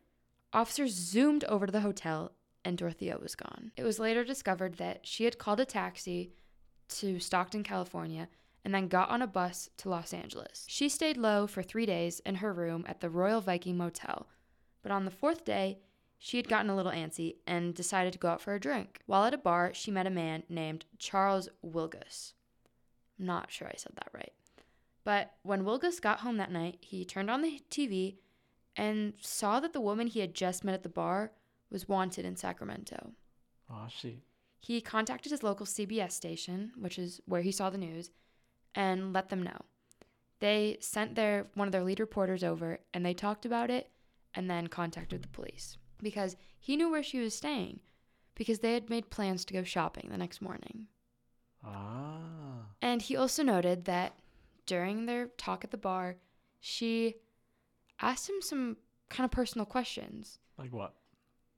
Officers 0.53 0.93
zoomed 0.93 1.43
over 1.43 1.65
to 1.65 1.71
the 1.73 1.81
hotel 1.81 2.31
and 2.63 2.77
Dorothea 2.77 3.17
was 3.21 3.35
gone. 3.35 3.73
It 3.75 3.83
was 3.83 3.99
later 3.99 4.23
discovered 4.23 4.75
that 4.75 5.05
she 5.05 5.25
had 5.25 5.37
called 5.37 5.59
a 5.59 5.65
taxi 5.65 6.31
to 6.87 7.19
Stockton, 7.19 7.63
California, 7.63 8.29
and 8.63 8.73
then 8.73 8.87
got 8.87 9.09
on 9.09 9.21
a 9.21 9.27
bus 9.27 9.69
to 9.77 9.89
Los 9.89 10.13
Angeles. 10.13 10.65
She 10.69 10.87
stayed 10.87 11.17
low 11.17 11.47
for 11.47 11.61
three 11.61 11.85
days 11.85 12.21
in 12.21 12.35
her 12.35 12.53
room 12.53 12.85
at 12.87 13.01
the 13.01 13.09
Royal 13.09 13.41
Viking 13.41 13.75
Motel, 13.75 14.27
but 14.83 14.91
on 14.91 15.03
the 15.03 15.11
fourth 15.11 15.43
day, 15.43 15.79
she 16.19 16.35
had 16.35 16.49
gotten 16.49 16.69
a 16.69 16.75
little 16.75 16.91
antsy 16.91 17.37
and 17.47 17.73
decided 17.73 18.11
to 18.13 18.19
go 18.19 18.27
out 18.27 18.41
for 18.41 18.53
a 18.53 18.59
drink. 18.59 18.99
While 19.05 19.23
at 19.23 19.33
a 19.33 19.37
bar, 19.37 19.73
she 19.73 19.89
met 19.89 20.05
a 20.05 20.11
man 20.11 20.43
named 20.49 20.85
Charles 20.97 21.47
Willgues. 21.65 22.33
I'm 23.17 23.25
not 23.25 23.51
sure 23.51 23.69
I 23.69 23.75
said 23.77 23.93
that 23.95 24.09
right. 24.13 24.33
But 25.05 25.31
when 25.43 25.63
Willgues 25.63 26.01
got 26.01 26.19
home 26.19 26.35
that 26.37 26.51
night, 26.51 26.77
he 26.81 27.05
turned 27.05 27.31
on 27.31 27.41
the 27.41 27.61
TV 27.71 28.17
and 28.75 29.13
saw 29.21 29.61
that 29.61 29.71
the 29.71 29.81
woman 29.81 30.07
he 30.07 30.19
had 30.19 30.35
just 30.35 30.63
met 30.63 30.75
at 30.75 30.83
the 30.83 30.89
bar 30.89 31.31
was 31.71 31.87
wanted 31.87 32.25
in 32.25 32.35
Sacramento. 32.35 33.13
Oh 33.71 33.87
shit. 33.87 34.19
He 34.59 34.81
contacted 34.81 35.31
his 35.31 35.41
local 35.41 35.65
CBS 35.65 36.11
station, 36.11 36.73
which 36.77 36.99
is 36.99 37.21
where 37.25 37.41
he 37.41 37.51
saw 37.51 37.69
the 37.69 37.77
news, 37.77 38.11
and 38.75 39.13
let 39.13 39.29
them 39.29 39.41
know. 39.41 39.61
They 40.39 40.77
sent 40.81 41.15
their 41.15 41.47
one 41.53 41.67
of 41.67 41.71
their 41.71 41.83
lead 41.83 42.01
reporters 42.01 42.43
over 42.43 42.79
and 42.93 43.05
they 43.05 43.13
talked 43.13 43.45
about 43.45 43.69
it 43.69 43.89
and 44.35 44.49
then 44.49 44.67
contacted 44.67 45.21
the 45.21 45.27
police 45.29 45.77
because 46.01 46.35
he 46.59 46.75
knew 46.75 46.89
where 46.91 47.03
she 47.03 47.19
was 47.19 47.33
staying 47.35 47.79
because 48.35 48.59
they 48.59 48.73
had 48.73 48.89
made 48.89 49.09
plans 49.09 49.45
to 49.45 49.53
go 49.53 49.63
shopping 49.63 50.09
the 50.09 50.17
next 50.17 50.41
morning. 50.41 50.87
Ah. 51.63 52.65
And 52.81 53.01
he 53.01 53.15
also 53.15 53.43
noted 53.43 53.85
that 53.85 54.13
during 54.65 55.05
their 55.05 55.27
talk 55.37 55.63
at 55.63 55.71
the 55.71 55.77
bar, 55.77 56.15
she 56.59 57.15
asked 58.01 58.29
him 58.29 58.41
some 58.41 58.77
kind 59.09 59.25
of 59.25 59.31
personal 59.31 59.65
questions. 59.65 60.39
Like 60.57 60.71
what? 60.71 60.95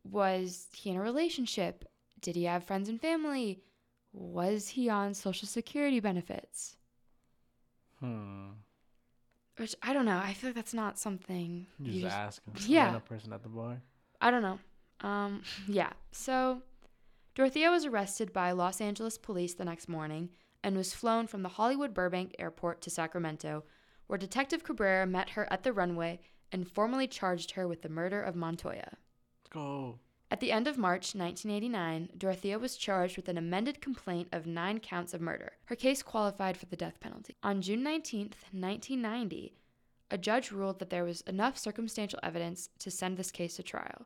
Was 0.04 0.68
he 0.74 0.90
in 0.90 0.96
a 0.98 1.02
relationship? 1.02 1.86
Did 2.22 2.36
he 2.36 2.46
have 2.46 2.64
friends 2.64 2.90
and 2.90 3.00
family? 3.00 3.62
Was 4.14 4.70
he 4.70 4.90
on 4.90 5.14
social 5.14 5.48
security 5.48 6.00
benefits? 6.00 6.76
Hmm. 8.00 8.50
Which 9.58 9.76
I 9.84 9.94
don't 9.94 10.06
know. 10.06 10.18
I 10.18 10.34
feel 10.34 10.50
like 10.50 10.56
that's 10.56 10.74
not 10.74 10.98
something 10.98 11.68
You 11.80 11.92
you 11.94 12.02
just 12.02 12.16
just- 12.16 12.16
ask 12.16 12.42
a 12.68 12.72
Yeah. 12.72 12.84
random 12.86 13.02
person 13.04 13.34
at 13.34 13.44
the 13.44 13.50
bar. 13.50 13.82
I 14.22 14.32
don't 14.32 14.44
know. 14.44 14.60
Um, 15.02 15.42
yeah. 15.68 15.92
So 16.12 16.62
Dorothea 17.36 17.72
was 17.72 17.86
arrested 17.86 18.32
by 18.32 18.52
Los 18.52 18.80
Angeles 18.80 19.18
police 19.18 19.56
the 19.56 19.66
next 19.66 19.90
morning 19.90 20.30
and 20.64 20.78
was 20.78 20.94
flown 20.94 21.28
from 21.28 21.42
the 21.42 21.50
Hollywood 21.50 21.94
Burbank 21.94 22.36
airport 22.38 22.82
to 22.82 22.90
Sacramento, 22.90 23.64
where 24.08 24.20
Detective 24.20 24.64
Cabrera 24.64 25.08
met 25.08 25.32
her 25.32 25.52
at 25.52 25.64
the 25.64 25.74
runway 25.74 26.20
and 26.52 26.70
formally 26.70 27.08
charged 27.08 27.52
her 27.52 27.68
with 27.68 27.82
the 27.82 27.90
murder 27.90 28.22
of 28.22 28.36
Montoya. 28.36 28.90
Let's 28.92 29.50
go. 29.50 30.00
At 30.30 30.40
the 30.40 30.52
end 30.52 30.68
of 30.68 30.78
March 30.78 31.14
1989, 31.14 32.10
Dorothea 32.18 32.58
was 32.58 32.78
charged 32.78 33.18
with 33.18 33.28
an 33.28 33.38
amended 33.38 33.82
complaint 33.82 34.30
of 34.32 34.46
nine 34.46 34.80
counts 34.80 35.14
of 35.14 35.20
murder. 35.20 35.54
Her 35.66 35.76
case 35.76 36.02
qualified 36.02 36.56
for 36.56 36.68
the 36.68 36.78
death 36.78 37.00
penalty. 37.02 37.36
On 37.44 37.62
June 37.62 37.84
19, 37.84 38.32
1990, 38.52 39.54
a 40.12 40.18
judge 40.18 40.52
ruled 40.52 40.80
that 40.80 40.90
there 40.90 41.06
was 41.06 41.22
enough 41.22 41.58
circumstantial 41.58 42.20
evidence 42.22 42.70
to 42.80 42.92
send 42.92 43.18
this 43.18 43.32
case 43.32 43.56
to 43.56 43.64
trial. 43.64 44.06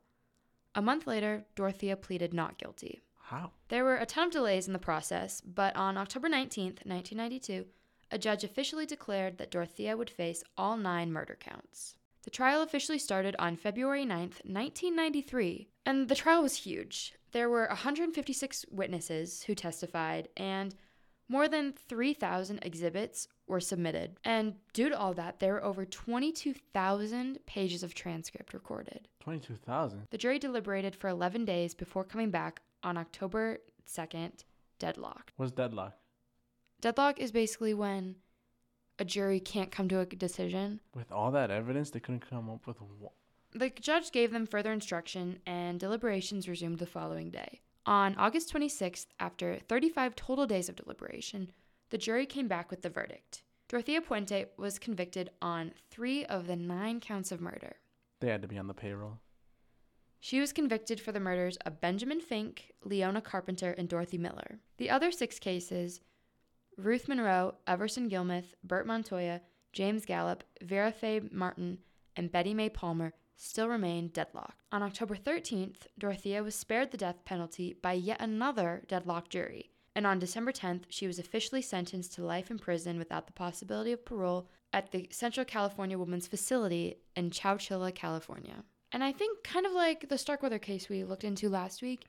A 0.76 0.82
month 0.82 1.08
later, 1.08 1.46
Dorothea 1.56 1.98
pleaded 1.98 2.34
not 2.34 2.58
guilty. 2.58 3.02
How? 3.24 3.52
There 3.70 3.84
were 3.84 3.96
a 3.98 4.06
ton 4.06 4.28
of 4.28 4.34
delays 4.34 4.68
in 4.68 4.74
the 4.74 4.80
process, 4.80 5.42
but 5.42 5.76
on 5.76 5.98
October 5.98 6.30
19, 6.30 6.66
1992, 6.86 7.66
a 8.12 8.18
judge 8.20 8.44
officially 8.44 8.86
declared 8.86 9.40
that 9.40 9.50
Dorothea 9.50 9.98
would 9.98 10.10
face 10.12 10.44
all 10.58 10.78
nine 10.78 11.12
murder 11.12 11.36
counts. 11.40 11.96
The 12.24 12.30
trial 12.30 12.62
officially 12.62 13.00
started 13.00 13.36
on 13.40 13.56
February 13.56 14.06
9th, 14.06 14.46
1993, 14.46 15.70
and 15.86 16.08
the 16.08 16.16
trial 16.16 16.44
was 16.44 16.58
huge. 16.58 17.14
There 17.32 17.50
were 17.50 17.68
156 17.68 18.66
witnesses 18.72 19.44
who 19.44 19.56
testified, 19.56 20.30
and 20.38 20.76
more 21.28 21.48
than 21.48 21.74
3,000 21.74 22.60
exhibits 22.62 23.28
were 23.48 23.60
submitted. 23.60 24.18
And 24.24 24.56
due 24.74 24.90
to 24.90 24.98
all 24.98 25.14
that, 25.14 25.40
there 25.40 25.54
were 25.54 25.64
over 25.64 25.86
22,000 25.86 27.40
pages 27.46 27.84
of 27.84 27.94
transcript 27.94 28.54
recorded. 28.54 29.08
Twenty-two 29.20 29.56
thousand. 29.56 30.08
The 30.10 30.18
jury 30.18 30.40
deliberated 30.40 30.96
for 30.96 31.08
11 31.08 31.46
days 31.46 31.74
before 31.74 32.04
coming 32.04 32.32
back 32.32 32.62
on 32.84 32.98
October 32.98 33.60
2nd, 33.88 34.44
deadlocked. 34.80 35.32
What's 35.38 35.52
deadlock? 35.52 35.94
Deadlock 36.82 37.20
is 37.20 37.32
basically 37.32 37.74
when 37.74 38.16
a 39.00 39.06
jury 39.06 39.40
can't 39.40 39.72
come 39.72 39.90
to 39.90 40.00
a 40.00 40.06
decision. 40.06 40.80
With 40.94 41.12
all 41.12 41.32
that 41.32 41.52
evidence, 41.52 41.90
they 41.90 42.00
couldn't 42.00 42.30
come 42.30 42.50
up 42.50 42.66
with 42.68 42.82
one. 42.82 43.12
The 43.54 43.70
judge 43.70 44.12
gave 44.12 44.32
them 44.32 44.46
further 44.46 44.72
instruction, 44.72 45.40
and 45.46 45.80
deliberations 45.80 46.48
resumed 46.50 46.80
the 46.80 46.86
following 46.86 47.32
day. 47.32 47.62
On 47.86 48.16
August 48.16 48.54
26th, 48.54 49.08
after 49.20 49.60
35 49.70 50.16
total 50.16 50.46
days 50.46 50.70
of 50.70 50.76
deliberation, 50.76 51.52
the 51.90 51.98
jury 51.98 52.26
came 52.26 52.48
back 52.48 52.70
with 52.72 52.82
the 52.82 52.90
verdict. 52.90 53.44
Dorothea 53.68 54.02
Puente 54.02 54.46
was 54.58 54.78
convicted 54.80 55.32
on 55.42 55.74
three 55.90 56.26
of 56.26 56.48
the 56.48 56.56
nine 56.56 57.00
counts 57.00 57.32
of 57.32 57.42
murder. 57.42 57.78
They 58.20 58.30
had 58.30 58.42
to 58.42 58.48
be 58.48 58.58
on 58.58 58.68
the 58.68 58.74
payroll. 58.74 59.20
She 60.20 60.40
was 60.40 60.54
convicted 60.54 61.00
for 61.00 61.12
the 61.12 61.20
murders 61.20 61.58
of 61.66 61.82
Benjamin 61.82 62.20
Fink, 62.20 62.72
Leona 62.84 63.22
Carpenter, 63.22 63.72
and 63.78 63.88
Dorothy 63.88 64.18
Miller. 64.18 64.60
The 64.78 64.90
other 64.90 65.12
six 65.12 65.40
cases 65.40 66.02
Ruth 66.78 67.08
Monroe, 67.08 67.56
Everson 67.68 68.08
Gilmith, 68.08 68.56
Bert 68.64 68.86
Montoya, 68.86 69.42
James 69.72 70.06
Gallop, 70.06 70.44
Vera 70.62 70.92
Faye 70.92 71.22
Martin, 71.32 71.80
and 72.16 72.32
Betty 72.32 72.54
Mae 72.54 72.70
Palmer 72.70 73.14
still 73.36 73.68
remain 73.68 74.08
deadlocked. 74.10 74.62
On 74.72 74.82
October 74.82 75.16
13th, 75.16 75.88
Dorothea 75.98 76.44
was 76.44 76.56
spared 76.56 76.92
the 76.92 76.98
death 76.98 77.24
penalty 77.26 77.76
by 77.82 77.94
yet 77.94 78.22
another 78.22 78.84
deadlocked 78.88 79.32
jury. 79.32 79.72
And 79.96 80.06
on 80.06 80.20
December 80.20 80.52
10th, 80.52 80.84
she 80.90 81.08
was 81.08 81.20
officially 81.20 81.62
sentenced 81.62 82.14
to 82.14 82.24
life 82.26 82.52
in 82.52 82.60
prison 82.60 82.98
without 82.98 83.28
the 83.28 83.34
possibility 83.34 83.94
of 83.94 84.04
parole 84.04 84.50
at 84.74 84.92
the 84.92 85.08
Central 85.10 85.46
California 85.46 85.98
Women's 85.98 86.28
Facility 86.28 86.98
in 87.16 87.30
Chowchilla, 87.30 87.96
California. 87.96 88.64
And 88.92 89.04
I 89.04 89.14
think, 89.14 89.44
kind 89.44 89.66
of 89.66 89.72
like 89.72 90.10
the 90.10 90.18
Starkweather 90.18 90.60
case 90.60 90.90
we 90.90 91.04
looked 91.06 91.24
into 91.24 91.48
last 91.50 91.82
week, 91.82 92.06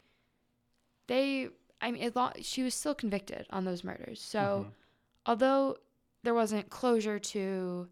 they, 1.07 1.49
I 1.81 1.91
mean, 1.93 2.03
it, 2.03 2.17
lo- 2.17 2.33
she 2.41 2.63
was 2.63 2.75
still 2.75 2.95
convicted 2.95 3.47
on 3.51 3.65
those 3.65 3.85
murders. 3.85 4.21
So, 4.21 4.67
Mhm. 4.69 4.73
although 5.27 5.77
there 6.25 6.35
wasn't 6.35 6.69
closure 6.71 7.19
to, 7.21 7.89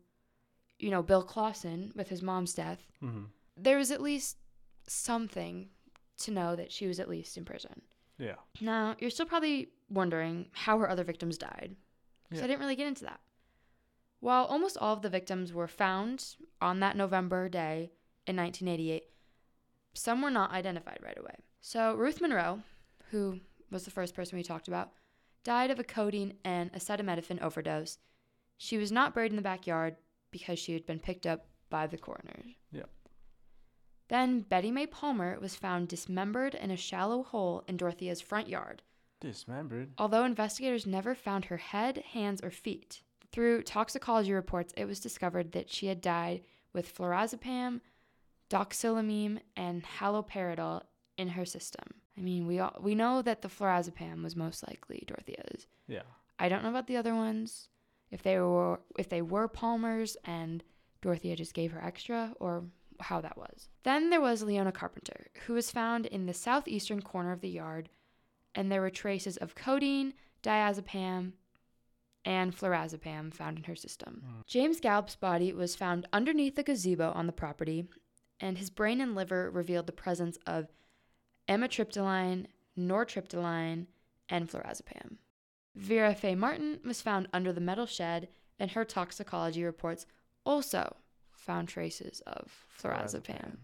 you 0.80 0.90
know, 0.90 1.02
Bill 1.02 1.22
Clausen 1.22 1.92
with 1.94 2.08
his 2.08 2.22
mom's 2.22 2.52
death, 2.54 2.86
Mm-hmm. 3.02 3.24
there 3.56 3.78
was 3.78 3.90
at 3.92 4.02
least 4.02 4.38
something 4.86 5.70
to 6.18 6.30
know 6.30 6.56
that 6.56 6.72
she 6.72 6.86
was 6.86 6.98
at 6.98 7.08
least 7.08 7.36
in 7.36 7.44
prison. 7.44 7.82
Yeah. 8.18 8.36
Now, 8.60 8.96
you're 8.98 9.10
still 9.10 9.26
probably 9.26 9.70
wondering 9.88 10.46
how 10.52 10.78
her 10.78 10.88
other 10.88 11.04
victims 11.04 11.38
died. 11.38 11.76
Because 12.24 12.38
Yeah. 12.40 12.44
I 12.44 12.48
didn't 12.48 12.60
really 12.60 12.76
get 12.76 12.86
into 12.86 13.04
that. 13.04 13.20
While 14.20 14.44
almost 14.46 14.78
all 14.78 14.94
of 14.94 15.02
the 15.02 15.10
victims 15.10 15.52
were 15.52 15.68
found 15.68 16.36
on 16.60 16.80
that 16.80 16.96
November 16.96 17.48
day 17.48 17.92
in 18.26 18.36
1988, 18.36 19.04
some 19.92 20.22
were 20.22 20.30
not 20.30 20.50
identified 20.52 20.98
right 21.02 21.18
away. 21.18 21.36
So, 21.60 21.94
Ruth 21.94 22.20
Monroe, 22.20 22.62
who 23.10 23.40
was 23.70 23.84
the 23.84 23.90
first 23.90 24.14
person 24.14 24.36
we 24.38 24.42
talked 24.42 24.68
about, 24.68 24.92
died 25.44 25.70
of 25.70 25.78
a 25.78 25.84
codeine 25.84 26.34
and 26.44 26.72
acetaminophen 26.72 27.40
overdose. 27.42 27.98
She 28.56 28.78
was 28.78 28.90
not 28.90 29.14
buried 29.14 29.32
in 29.32 29.36
the 29.36 29.42
backyard 29.42 29.96
because 30.30 30.58
she 30.58 30.72
had 30.72 30.86
been 30.86 30.98
picked 31.00 31.26
up 31.26 31.46
by 31.68 31.86
the 31.86 31.98
coroner. 31.98 32.42
Yeah. 32.72 32.84
Then 34.08 34.40
Betty 34.40 34.70
Mae 34.70 34.86
Palmer 34.86 35.38
was 35.40 35.56
found 35.56 35.88
dismembered 35.88 36.54
in 36.54 36.70
a 36.70 36.76
shallow 36.76 37.22
hole 37.22 37.64
in 37.66 37.76
Dorothea's 37.76 38.20
front 38.20 38.48
yard. 38.48 38.82
Dismembered. 39.20 39.92
although 39.96 40.24
investigators 40.24 40.84
never 40.86 41.14
found 41.14 41.46
her 41.46 41.56
head, 41.56 41.98
hands, 42.12 42.42
or 42.42 42.50
feet. 42.50 43.00
Through 43.32 43.62
toxicology 43.62 44.32
reports, 44.34 44.74
it 44.76 44.84
was 44.84 45.00
discovered 45.00 45.52
that 45.52 45.70
she 45.70 45.86
had 45.86 46.02
died 46.02 46.42
with 46.74 46.94
flurazepam, 46.94 47.80
doxylamine, 48.50 49.40
and 49.56 49.82
haloperidol 49.82 50.82
in 51.16 51.28
her 51.28 51.46
system. 51.46 51.84
I 52.18 52.20
mean, 52.20 52.46
we 52.46 52.58
all, 52.58 52.76
we 52.80 52.94
know 52.94 53.22
that 53.22 53.40
the 53.40 53.48
flurazepam 53.48 54.22
was 54.22 54.36
most 54.36 54.66
likely 54.66 55.04
Dorothea's. 55.06 55.66
Yeah. 55.88 56.02
I 56.38 56.48
don't 56.48 56.62
know 56.62 56.68
about 56.70 56.86
the 56.86 56.96
other 56.96 57.14
ones. 57.14 57.68
If 58.10 58.22
they 58.22 58.38
were 58.38 58.80
if 58.98 59.08
they 59.08 59.22
were 59.22 59.48
Palmer's 59.48 60.16
and 60.24 60.62
Dorothea 61.00 61.34
just 61.36 61.54
gave 61.54 61.72
her 61.72 61.82
extra 61.82 62.34
or 62.38 62.64
how 63.00 63.20
that 63.20 63.36
was. 63.36 63.68
Then 63.82 64.10
there 64.10 64.20
was 64.20 64.42
Leona 64.42 64.72
Carpenter, 64.72 65.26
who 65.46 65.54
was 65.54 65.70
found 65.70 66.06
in 66.06 66.26
the 66.26 66.34
southeastern 66.34 67.02
corner 67.02 67.32
of 67.32 67.40
the 67.40 67.48
yard, 67.48 67.88
and 68.54 68.70
there 68.70 68.80
were 68.80 68.90
traces 68.90 69.36
of 69.36 69.54
codeine, 69.54 70.14
diazepam, 70.42 71.32
and 72.24 72.56
flurazepam 72.56 73.32
found 73.32 73.58
in 73.58 73.64
her 73.64 73.76
system. 73.76 74.22
Hmm. 74.24 74.40
James 74.46 74.80
Galp's 74.80 75.16
body 75.16 75.52
was 75.52 75.76
found 75.76 76.06
underneath 76.12 76.56
the 76.56 76.62
gazebo 76.62 77.12
on 77.12 77.26
the 77.26 77.32
property, 77.32 77.88
and 78.40 78.58
his 78.58 78.70
brain 78.70 79.00
and 79.00 79.14
liver 79.14 79.50
revealed 79.50 79.86
the 79.86 79.92
presence 79.92 80.38
of 80.46 80.68
amitriptyline, 81.48 82.46
nortriptyline, 82.78 83.86
and 84.28 84.48
flurazepam. 84.48 85.16
Vera 85.76 86.14
Faye 86.14 86.34
Martin 86.34 86.80
was 86.84 87.02
found 87.02 87.28
under 87.32 87.52
the 87.52 87.60
metal 87.60 87.86
shed, 87.86 88.28
and 88.58 88.70
her 88.70 88.84
toxicology 88.84 89.64
reports 89.64 90.06
also 90.46 90.96
found 91.44 91.68
traces 91.68 92.20
of 92.26 92.66
flurazepam. 92.76 93.58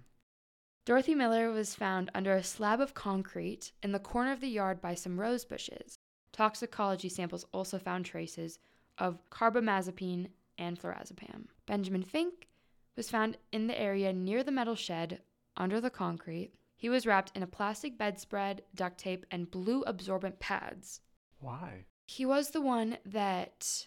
Dorothy 0.87 1.15
Miller 1.15 1.51
was 1.51 1.75
found 1.75 2.11
under 2.15 2.35
a 2.35 2.43
slab 2.43 2.81
of 2.81 2.95
concrete 2.95 3.73
in 3.83 3.93
the 3.93 3.99
corner 3.99 4.33
of 4.33 4.41
the 4.41 4.49
yard 4.49 4.81
by 4.81 4.95
some 4.95 5.21
rose 5.21 5.45
bushes. 5.45 5.99
Toxicology 6.33 7.09
samples 7.09 7.45
also 7.53 7.79
found 7.79 8.05
traces 8.05 8.59
of 8.99 9.19
carbamazepine 9.31 10.29
and 10.59 10.81
flurazepam. 10.81 11.47
Benjamin 11.67 12.03
Fink 12.03 12.49
was 12.97 13.11
found 13.11 13.37
in 13.53 13.67
the 13.67 13.81
area 13.81 14.13
near 14.13 14.43
the 14.43 14.53
metal 14.53 14.75
shed 14.75 15.21
under 15.57 15.81
the 15.81 15.91
concrete. 15.91 16.53
He 16.77 16.89
was 16.89 17.07
wrapped 17.07 17.33
in 17.37 17.43
a 17.43 17.47
plastic 17.47 17.99
bedspread, 17.99 18.63
duct 18.75 18.99
tape, 18.99 19.27
and 19.31 19.51
blue 19.51 19.83
absorbent 19.83 20.39
pads. 20.39 21.01
Why? 21.41 21.85
He 22.07 22.27
was 22.27 22.51
the 22.51 22.61
one 22.61 22.99
that 23.05 23.87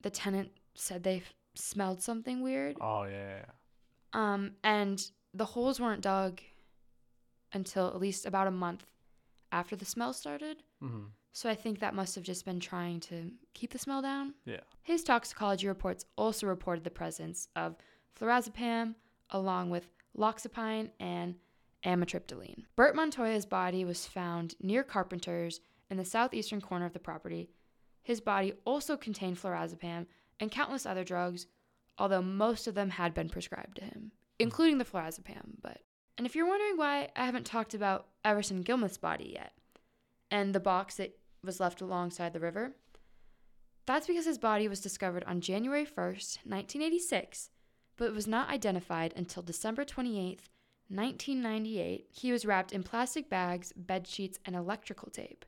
the 0.00 0.10
tenant 0.10 0.50
said 0.74 1.02
they 1.02 1.22
smelled 1.54 2.02
something 2.02 2.42
weird. 2.42 2.76
Oh 2.80 3.04
yeah. 3.04 3.44
Um, 4.12 4.52
and 4.62 5.04
the 5.34 5.44
holes 5.44 5.80
weren't 5.80 6.02
dug 6.02 6.40
until 7.52 7.88
at 7.88 8.00
least 8.00 8.26
about 8.26 8.46
a 8.46 8.50
month 8.50 8.86
after 9.50 9.76
the 9.76 9.84
smell 9.84 10.12
started. 10.12 10.62
Mm-hmm. 10.82 11.04
So 11.32 11.48
I 11.48 11.54
think 11.54 11.78
that 11.78 11.94
must 11.94 12.14
have 12.14 12.24
just 12.24 12.44
been 12.44 12.60
trying 12.60 13.00
to 13.00 13.30
keep 13.54 13.72
the 13.72 13.78
smell 13.78 14.02
down. 14.02 14.34
Yeah. 14.44 14.60
His 14.82 15.02
toxicology 15.02 15.66
reports 15.66 16.04
also 16.16 16.46
reported 16.46 16.84
the 16.84 16.90
presence 16.90 17.48
of 17.56 17.76
flurazepam 18.18 18.94
along 19.30 19.70
with 19.70 19.88
loxapine 20.16 20.90
and 21.00 21.36
amitriptyline. 21.86 22.64
Bert 22.76 22.94
Montoya's 22.94 23.46
body 23.46 23.84
was 23.84 24.06
found 24.06 24.54
near 24.60 24.84
Carpenter's 24.84 25.60
in 25.90 25.96
the 25.96 26.04
southeastern 26.04 26.60
corner 26.60 26.84
of 26.84 26.92
the 26.92 26.98
property. 26.98 27.48
His 28.02 28.20
body 28.20 28.52
also 28.64 28.96
contained 28.96 29.40
flurazepam 29.40 30.06
and 30.42 30.50
countless 30.50 30.84
other 30.84 31.04
drugs, 31.04 31.46
although 31.98 32.20
most 32.20 32.66
of 32.66 32.74
them 32.74 32.90
had 32.90 33.14
been 33.14 33.28
prescribed 33.28 33.76
to 33.76 33.84
him, 33.84 34.10
including 34.40 34.78
the 34.78 34.84
flurazepam. 34.84 35.54
But 35.62 35.78
and 36.18 36.26
if 36.26 36.34
you're 36.34 36.48
wondering 36.48 36.76
why 36.76 37.10
I 37.14 37.24
haven't 37.24 37.46
talked 37.46 37.74
about 37.74 38.08
Everson 38.24 38.64
Gilmuth's 38.64 38.98
body 38.98 39.30
yet, 39.34 39.52
and 40.32 40.52
the 40.52 40.60
box 40.60 40.96
that 40.96 41.16
was 41.44 41.60
left 41.60 41.80
alongside 41.80 42.32
the 42.32 42.40
river, 42.40 42.74
that's 43.86 44.08
because 44.08 44.26
his 44.26 44.36
body 44.36 44.66
was 44.66 44.80
discovered 44.80 45.22
on 45.28 45.40
January 45.40 45.84
1st, 45.84 46.38
1986, 46.44 47.50
but 47.96 48.12
was 48.12 48.26
not 48.26 48.50
identified 48.50 49.14
until 49.16 49.44
December 49.44 49.84
28th, 49.84 50.48
1998. 50.88 52.08
He 52.10 52.32
was 52.32 52.44
wrapped 52.44 52.72
in 52.72 52.82
plastic 52.82 53.30
bags, 53.30 53.72
bed 53.76 54.08
sheets, 54.08 54.40
and 54.44 54.56
electrical 54.56 55.08
tape. 55.08 55.44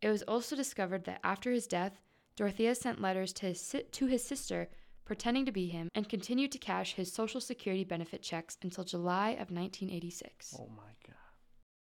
It 0.00 0.10
was 0.10 0.22
also 0.22 0.54
discovered 0.54 1.06
that 1.06 1.20
after 1.24 1.50
his 1.50 1.66
death, 1.66 2.00
Dorothea 2.36 2.74
sent 2.74 3.00
letters 3.00 3.32
to 3.34 3.46
his, 3.46 3.60
si- 3.60 3.82
to 3.82 4.06
his 4.06 4.24
sister 4.24 4.68
pretending 5.04 5.44
to 5.44 5.52
be 5.52 5.66
him 5.68 5.88
and 5.94 6.08
continued 6.08 6.52
to 6.52 6.58
cash 6.58 6.94
his 6.94 7.12
Social 7.12 7.40
Security 7.40 7.84
benefit 7.84 8.22
checks 8.22 8.56
until 8.62 8.84
July 8.84 9.30
of 9.30 9.50
1986. 9.50 10.54
Oh 10.58 10.68
my 10.76 10.92
god. 11.06 11.16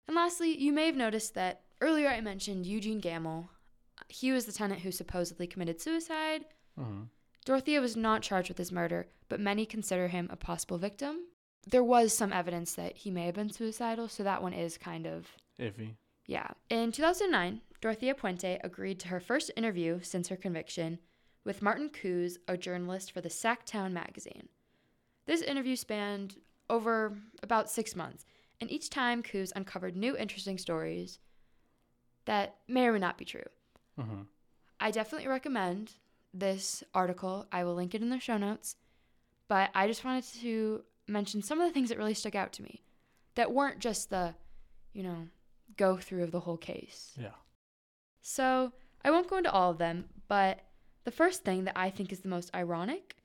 And 0.07 0.15
lastly, 0.15 0.55
you 0.57 0.71
may 0.71 0.85
have 0.85 0.95
noticed 0.95 1.33
that 1.33 1.61
earlier 1.81 2.07
I 2.07 2.21
mentioned 2.21 2.65
Eugene 2.65 2.99
Gamble. 2.99 3.49
He 4.07 4.31
was 4.31 4.45
the 4.45 4.51
tenant 4.53 4.81
who 4.81 4.91
supposedly 4.91 5.47
committed 5.47 5.81
suicide. 5.81 6.45
Mm-hmm. 6.79 7.03
Dorothea 7.43 7.81
was 7.81 7.97
not 7.97 8.21
charged 8.21 8.49
with 8.49 8.57
his 8.57 8.71
murder, 8.71 9.07
but 9.29 9.39
many 9.39 9.65
consider 9.65 10.07
him 10.09 10.27
a 10.31 10.35
possible 10.35 10.77
victim. 10.77 11.17
There 11.65 11.83
was 11.83 12.13
some 12.15 12.31
evidence 12.31 12.73
that 12.73 12.97
he 12.97 13.09
may 13.11 13.25
have 13.25 13.35
been 13.35 13.51
suicidal, 13.51 14.07
so 14.07 14.23
that 14.23 14.41
one 14.41 14.53
is 14.53 14.77
kind 14.77 15.05
of, 15.05 15.27
Iffy. 15.59 15.95
yeah. 16.27 16.47
In 16.69 16.91
2009, 16.91 17.61
Dorothea 17.81 18.15
Puente 18.15 18.59
agreed 18.63 18.99
to 19.01 19.09
her 19.09 19.19
first 19.19 19.51
interview 19.55 19.99
since 20.01 20.29
her 20.29 20.35
conviction 20.35 20.99
with 21.43 21.61
Martin 21.61 21.89
Kuz, 21.89 22.37
a 22.47 22.57
journalist 22.57 23.11
for 23.11 23.21
the 23.21 23.29
Sactown 23.29 23.91
magazine. 23.91 24.49
This 25.25 25.41
interview 25.41 25.75
spanned 25.75 26.37
over 26.69 27.17
about 27.41 27.69
six 27.69 27.95
months, 27.95 28.25
and 28.59 28.71
each 28.71 28.89
time 28.89 29.23
Kuz 29.23 29.51
uncovered 29.55 29.95
new 29.95 30.17
interesting 30.17 30.57
stories 30.57 31.19
that 32.25 32.57
may 32.67 32.87
or 32.87 32.93
may 32.93 32.99
not 32.99 33.17
be 33.17 33.25
true. 33.25 33.45
Mm-hmm. 33.99 34.23
I 34.79 34.91
definitely 34.91 35.27
recommend 35.27 35.93
this 36.33 36.83
article. 36.93 37.45
I 37.51 37.63
will 37.63 37.75
link 37.75 37.95
it 37.95 38.01
in 38.01 38.09
the 38.09 38.19
show 38.19 38.37
notes. 38.37 38.75
But 39.47 39.69
I 39.73 39.87
just 39.87 40.03
wanted 40.03 40.25
to 40.41 40.83
mention 41.07 41.41
some 41.41 41.61
of 41.61 41.67
the 41.67 41.73
things 41.73 41.89
that 41.89 41.97
really 41.97 42.13
stuck 42.13 42.35
out 42.35 42.51
to 42.53 42.63
me 42.63 42.83
that 43.35 43.53
weren't 43.53 43.79
just 43.79 44.09
the, 44.09 44.35
you 44.93 45.03
know, 45.03 45.27
go 45.77 45.97
through 45.97 46.23
of 46.23 46.31
the 46.31 46.41
whole 46.41 46.57
case. 46.57 47.13
Yeah. 47.19 47.29
So 48.29 48.73
I 49.05 49.09
won't 49.09 49.29
go 49.29 49.37
into 49.37 49.51
all 49.53 49.71
of 49.71 49.77
them, 49.77 50.03
but 50.27 50.59
the 51.05 51.11
first 51.11 51.45
thing 51.45 51.63
that 51.63 51.77
I 51.77 51.89
think 51.89 52.11
is 52.11 52.19
the 52.19 52.27
most 52.27 52.53
ironic 52.53 53.15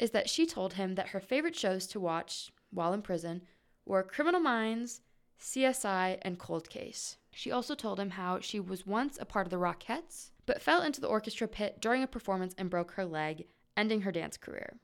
is 0.00 0.10
that 0.10 0.28
she 0.28 0.44
told 0.44 0.72
him 0.72 0.96
that 0.96 1.10
her 1.10 1.20
favorite 1.20 1.54
shows 1.54 1.86
to 1.86 2.00
watch 2.00 2.50
while 2.72 2.92
in 2.92 3.00
prison 3.00 3.42
were 3.86 4.02
Criminal 4.02 4.40
Minds, 4.40 5.02
CSI, 5.40 6.18
and 6.22 6.36
Cold 6.36 6.68
Case. 6.68 7.16
She 7.30 7.52
also 7.52 7.76
told 7.76 8.00
him 8.00 8.10
how 8.10 8.40
she 8.40 8.58
was 8.58 8.84
once 8.84 9.18
a 9.20 9.24
part 9.24 9.46
of 9.46 9.50
the 9.50 9.56
Rockettes, 9.56 10.32
but 10.46 10.60
fell 10.60 10.82
into 10.82 11.00
the 11.00 11.06
orchestra 11.06 11.46
pit 11.46 11.80
during 11.80 12.02
a 12.02 12.08
performance 12.08 12.52
and 12.58 12.68
broke 12.68 12.90
her 12.92 13.04
leg, 13.04 13.46
ending 13.76 14.00
her 14.00 14.10
dance 14.10 14.36
career. 14.36 14.80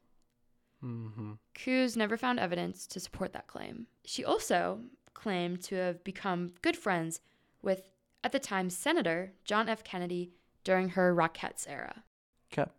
Mm-hmm. 0.80 1.32
Kuz 1.56 1.96
never 1.96 2.16
found 2.16 2.38
evidence 2.38 2.86
to 2.86 3.00
support 3.00 3.32
that 3.32 3.48
claim. 3.48 3.88
She 4.04 4.24
also 4.24 4.82
claimed 5.12 5.60
to 5.64 5.74
have 5.74 6.04
become 6.04 6.52
good 6.62 6.76
friends 6.76 7.20
with, 7.62 7.82
at 8.26 8.32
the 8.32 8.40
time, 8.40 8.68
Senator 8.70 9.32
John 9.44 9.68
F. 9.68 9.84
Kennedy 9.84 10.32
during 10.64 10.88
her 10.90 11.14
Rockettes 11.14 11.64
era. 11.68 12.02
Cap. 12.50 12.72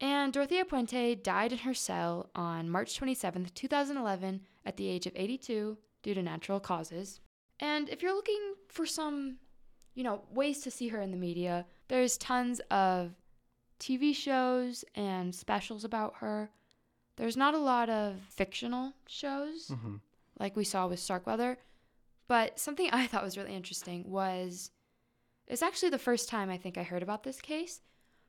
And 0.00 0.32
Dorothea 0.32 0.64
Puente 0.64 1.14
died 1.22 1.52
in 1.52 1.58
her 1.58 1.74
cell 1.74 2.28
on 2.34 2.68
March 2.68 2.96
27, 2.96 3.46
2011, 3.54 4.40
at 4.66 4.76
the 4.76 4.88
age 4.88 5.06
of 5.06 5.12
82 5.14 5.78
due 6.02 6.14
to 6.14 6.22
natural 6.22 6.58
causes. 6.58 7.20
And 7.60 7.88
if 7.88 8.02
you're 8.02 8.14
looking 8.16 8.54
for 8.68 8.84
some, 8.84 9.36
you 9.94 10.02
know, 10.02 10.22
ways 10.32 10.60
to 10.62 10.72
see 10.72 10.88
her 10.88 11.00
in 11.00 11.12
the 11.12 11.16
media, 11.16 11.66
there's 11.86 12.18
tons 12.18 12.60
of 12.72 13.12
TV 13.78 14.12
shows 14.12 14.84
and 14.96 15.32
specials 15.32 15.84
about 15.84 16.14
her. 16.16 16.50
There's 17.16 17.36
not 17.36 17.54
a 17.54 17.58
lot 17.58 17.88
of 17.88 18.16
fictional 18.28 18.94
shows 19.06 19.68
Mm-hmm. 19.68 19.96
like 20.40 20.56
we 20.56 20.64
saw 20.64 20.88
with 20.88 20.98
Starkweather, 20.98 21.58
but 22.28 22.58
something 22.58 22.88
I 22.92 23.06
thought 23.06 23.24
was 23.24 23.36
really 23.36 23.54
interesting 23.54 24.10
was 24.10 24.70
it's 25.46 25.62
actually 25.62 25.90
the 25.90 25.98
first 25.98 26.28
time 26.28 26.50
I 26.50 26.56
think 26.56 26.78
I 26.78 26.82
heard 26.82 27.02
about 27.02 27.22
this 27.22 27.40
case 27.40 27.80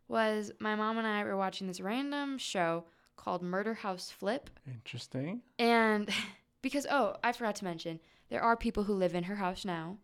was 0.08 0.52
my 0.60 0.76
mom 0.76 0.98
and 0.98 1.08
I 1.08 1.24
were 1.24 1.38
watching 1.38 1.68
this 1.68 1.82
random 1.82 2.38
show 2.38 2.86
called 3.16 3.42
Murder 3.42 3.74
House 3.74 4.12
Flip 4.12 4.50
Interesting. 4.68 5.42
and 5.58 6.10
because 6.62 6.86
oh, 6.90 7.16
I 7.24 7.32
forgot 7.32 7.56
to 7.58 7.64
mention, 7.64 8.00
there 8.30 8.42
are 8.42 8.58
people 8.58 8.84
who 8.84 8.94
live 8.94 9.16
in 9.16 9.24
her 9.24 9.36
house 9.36 9.66
now 9.66 9.98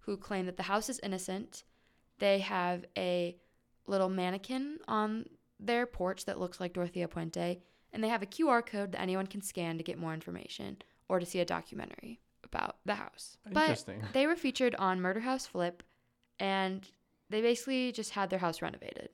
who 0.00 0.16
claim 0.16 0.46
that 0.46 0.56
the 0.56 0.64
house 0.64 0.90
is 0.90 1.00
innocent. 1.02 1.64
They 2.18 2.40
have 2.40 2.84
a 2.96 3.36
little 3.86 4.08
mannequin 4.08 4.78
on 4.86 5.26
their 5.58 5.86
porch 5.86 6.26
that 6.26 6.38
looks 6.38 6.60
like 6.60 6.74
Dorothea 6.74 7.08
Puente, 7.08 7.60
and 7.92 8.02
they 8.02 8.08
have 8.08 8.22
a 8.22 8.26
QR 8.26 8.64
code 8.64 8.92
that 8.92 9.00
anyone 9.00 9.26
can 9.26 9.40
scan 9.40 9.78
to 9.78 9.84
get 9.84 9.98
more 9.98 10.12
information 10.12 10.78
or 11.08 11.20
to 11.20 11.26
see 11.26 11.40
a 11.40 11.44
documentary 11.44 12.20
about 12.54 12.76
the 12.84 12.94
house. 12.94 13.36
Interesting. 13.46 14.00
But 14.00 14.12
they 14.12 14.26
were 14.26 14.36
featured 14.36 14.74
on 14.76 15.00
Murder 15.00 15.20
House 15.20 15.46
Flip, 15.46 15.82
and 16.38 16.88
they 17.30 17.40
basically 17.40 17.92
just 17.92 18.10
had 18.12 18.30
their 18.30 18.38
house 18.38 18.62
renovated 18.62 19.10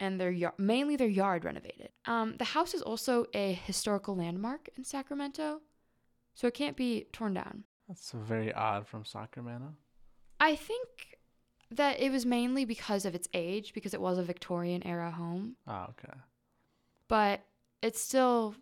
and 0.00 0.20
their 0.20 0.30
yard, 0.30 0.54
mainly 0.58 0.96
their 0.96 1.08
yard 1.08 1.44
renovated. 1.44 1.90
Um, 2.06 2.36
the 2.38 2.44
house 2.44 2.74
is 2.74 2.82
also 2.82 3.26
a 3.34 3.52
historical 3.52 4.16
landmark 4.16 4.68
in 4.76 4.84
Sacramento, 4.84 5.60
so 6.34 6.46
it 6.48 6.54
can't 6.54 6.76
be 6.76 7.06
torn 7.12 7.34
down. 7.34 7.64
That's 7.88 8.10
very 8.12 8.52
odd 8.52 8.86
from 8.88 9.04
Sacramento. 9.04 9.74
I 10.40 10.56
think 10.56 10.88
that 11.70 12.00
it 12.00 12.10
was 12.10 12.26
mainly 12.26 12.64
because 12.64 13.04
of 13.04 13.14
its 13.14 13.28
age, 13.34 13.72
because 13.72 13.94
it 13.94 14.00
was 14.00 14.18
a 14.18 14.22
Victorian 14.22 14.84
era 14.86 15.10
home, 15.10 15.56
Oh, 15.66 15.86
okay. 15.90 16.18
but 17.08 17.42
it's 17.82 18.00
still 18.00 18.54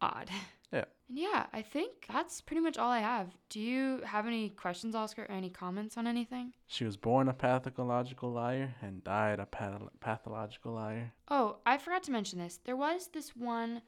odd. 0.00 0.30
Yeah. 0.76 0.84
And 1.08 1.18
yeah, 1.18 1.46
I 1.52 1.62
think 1.62 2.06
that's 2.12 2.40
pretty 2.40 2.60
much 2.60 2.78
all 2.78 2.90
I 2.90 2.98
have. 2.98 3.28
Do 3.48 3.60
you 3.60 4.00
have 4.04 4.26
any 4.26 4.48
questions, 4.50 4.94
Oscar, 4.94 5.22
or 5.22 5.30
any 5.30 5.50
comments 5.50 5.96
on 5.96 6.06
anything? 6.06 6.52
She 6.66 6.84
was 6.84 6.96
born 6.96 7.28
a 7.28 7.32
pathological 7.32 8.32
liar 8.32 8.74
and 8.82 9.04
died 9.04 9.38
a 9.38 9.46
path- 9.46 9.82
pathological 10.00 10.72
liar. 10.72 11.12
Oh, 11.28 11.58
I 11.64 11.78
forgot 11.78 12.02
to 12.04 12.12
mention 12.12 12.38
this. 12.38 12.58
There 12.64 12.76
was 12.76 13.08
this 13.12 13.36
one 13.36 13.82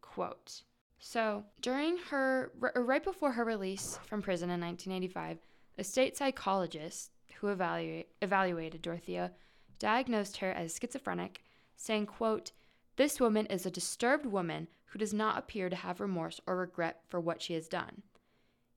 quote. 0.00 0.62
So, 0.98 1.44
during 1.60 1.98
her, 2.10 2.52
r- 2.62 2.72
right 2.82 3.04
before 3.04 3.32
her 3.32 3.44
release 3.44 3.98
from 4.06 4.22
prison 4.22 4.48
in 4.48 4.60
1985, 4.60 5.38
a 5.76 5.84
state 5.84 6.16
psychologist 6.16 7.10
who 7.40 7.48
evaluate, 7.48 8.08
evaluated 8.22 8.80
Dorothea 8.80 9.32
diagnosed 9.78 10.38
her 10.38 10.50
as 10.50 10.78
schizophrenic, 10.80 11.42
saying, 11.76 12.06
quote, 12.06 12.52
This 12.96 13.20
woman 13.20 13.44
is 13.46 13.66
a 13.66 13.70
disturbed 13.70 14.24
woman 14.24 14.68
who 14.94 14.98
does 15.00 15.12
not 15.12 15.36
appear 15.36 15.68
to 15.68 15.74
have 15.74 16.00
remorse 16.00 16.40
or 16.46 16.56
regret 16.56 17.00
for 17.08 17.18
what 17.18 17.42
she 17.42 17.54
has 17.54 17.66
done. 17.66 18.02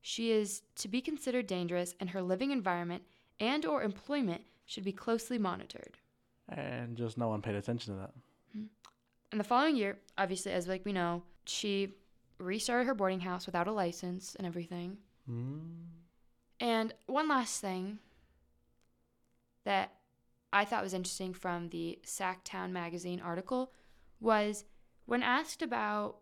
She 0.00 0.32
is 0.32 0.62
to 0.74 0.88
be 0.88 1.00
considered 1.00 1.46
dangerous 1.46 1.94
and 2.00 2.10
her 2.10 2.20
living 2.20 2.50
environment 2.50 3.04
and 3.38 3.64
or 3.64 3.84
employment 3.84 4.42
should 4.66 4.82
be 4.82 4.90
closely 4.90 5.38
monitored. 5.38 5.96
And 6.48 6.96
just 6.96 7.18
no 7.18 7.28
one 7.28 7.40
paid 7.40 7.54
attention 7.54 7.94
to 7.94 8.00
that. 8.00 8.10
In 9.30 9.38
the 9.38 9.44
following 9.44 9.76
year, 9.76 9.96
obviously, 10.18 10.50
as 10.50 10.66
like 10.66 10.84
we 10.84 10.92
know, 10.92 11.22
she 11.44 11.94
restarted 12.38 12.88
her 12.88 12.94
boarding 12.94 13.20
house 13.20 13.46
without 13.46 13.68
a 13.68 13.72
license 13.72 14.34
and 14.34 14.44
everything. 14.44 14.96
Mm. 15.30 15.60
And 16.58 16.94
one 17.06 17.28
last 17.28 17.60
thing 17.60 18.00
that 19.62 19.92
I 20.52 20.64
thought 20.64 20.82
was 20.82 20.94
interesting 20.94 21.32
from 21.32 21.68
the 21.68 22.00
Sactown 22.04 22.72
magazine 22.72 23.20
article 23.20 23.70
was 24.20 24.64
when 25.08 25.22
asked 25.22 25.62
about 25.62 26.16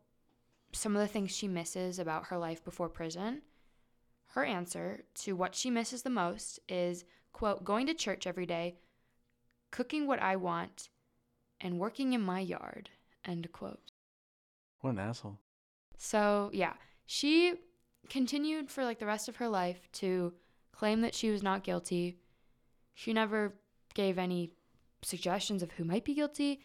some 0.73 0.95
of 0.95 1.03
the 1.03 1.09
things 1.09 1.33
she 1.33 1.49
misses 1.49 1.99
about 1.99 2.27
her 2.27 2.39
life 2.39 2.65
before 2.65 2.89
prison, 2.89 3.43
her 4.29 4.45
answer 4.45 5.01
to 5.13 5.35
what 5.35 5.57
she 5.57 5.71
misses 5.71 6.03
the 6.03 6.11
most 6.11 6.61
is 6.69 7.05
quote 7.33 7.65
going 7.65 7.89
to 7.89 7.95
church 7.95 8.29
every 8.29 8.47
day, 8.47 8.77
cooking 9.73 10.07
what 10.07 10.23
I 10.23 10.37
want, 10.37 10.89
and 11.61 11.81
working 11.81 12.13
in 12.13 12.21
my 12.21 12.39
yard. 12.39 12.91
End 13.25 13.51
quote. 13.51 13.81
What 14.83 14.91
an 14.91 15.01
asshole. 15.01 15.41
So, 15.99 16.51
yeah, 16.53 16.75
she 17.07 17.55
continued 18.09 18.71
for 18.71 18.85
like 18.85 19.01
the 19.01 19.07
rest 19.07 19.29
of 19.29 19.37
her 19.37 19.49
life 19.49 19.89
to 19.95 20.33
claim 20.71 21.01
that 21.01 21.15
she 21.15 21.29
was 21.31 21.43
not 21.43 21.65
guilty. 21.65 22.19
She 22.95 23.13
never 23.13 23.53
gave 23.95 24.17
any 24.17 24.53
suggestions 25.03 25.65
of 25.65 25.73
who 25.73 25.83
might 25.83 26.05
be 26.05 26.15
guilty. 26.15 26.61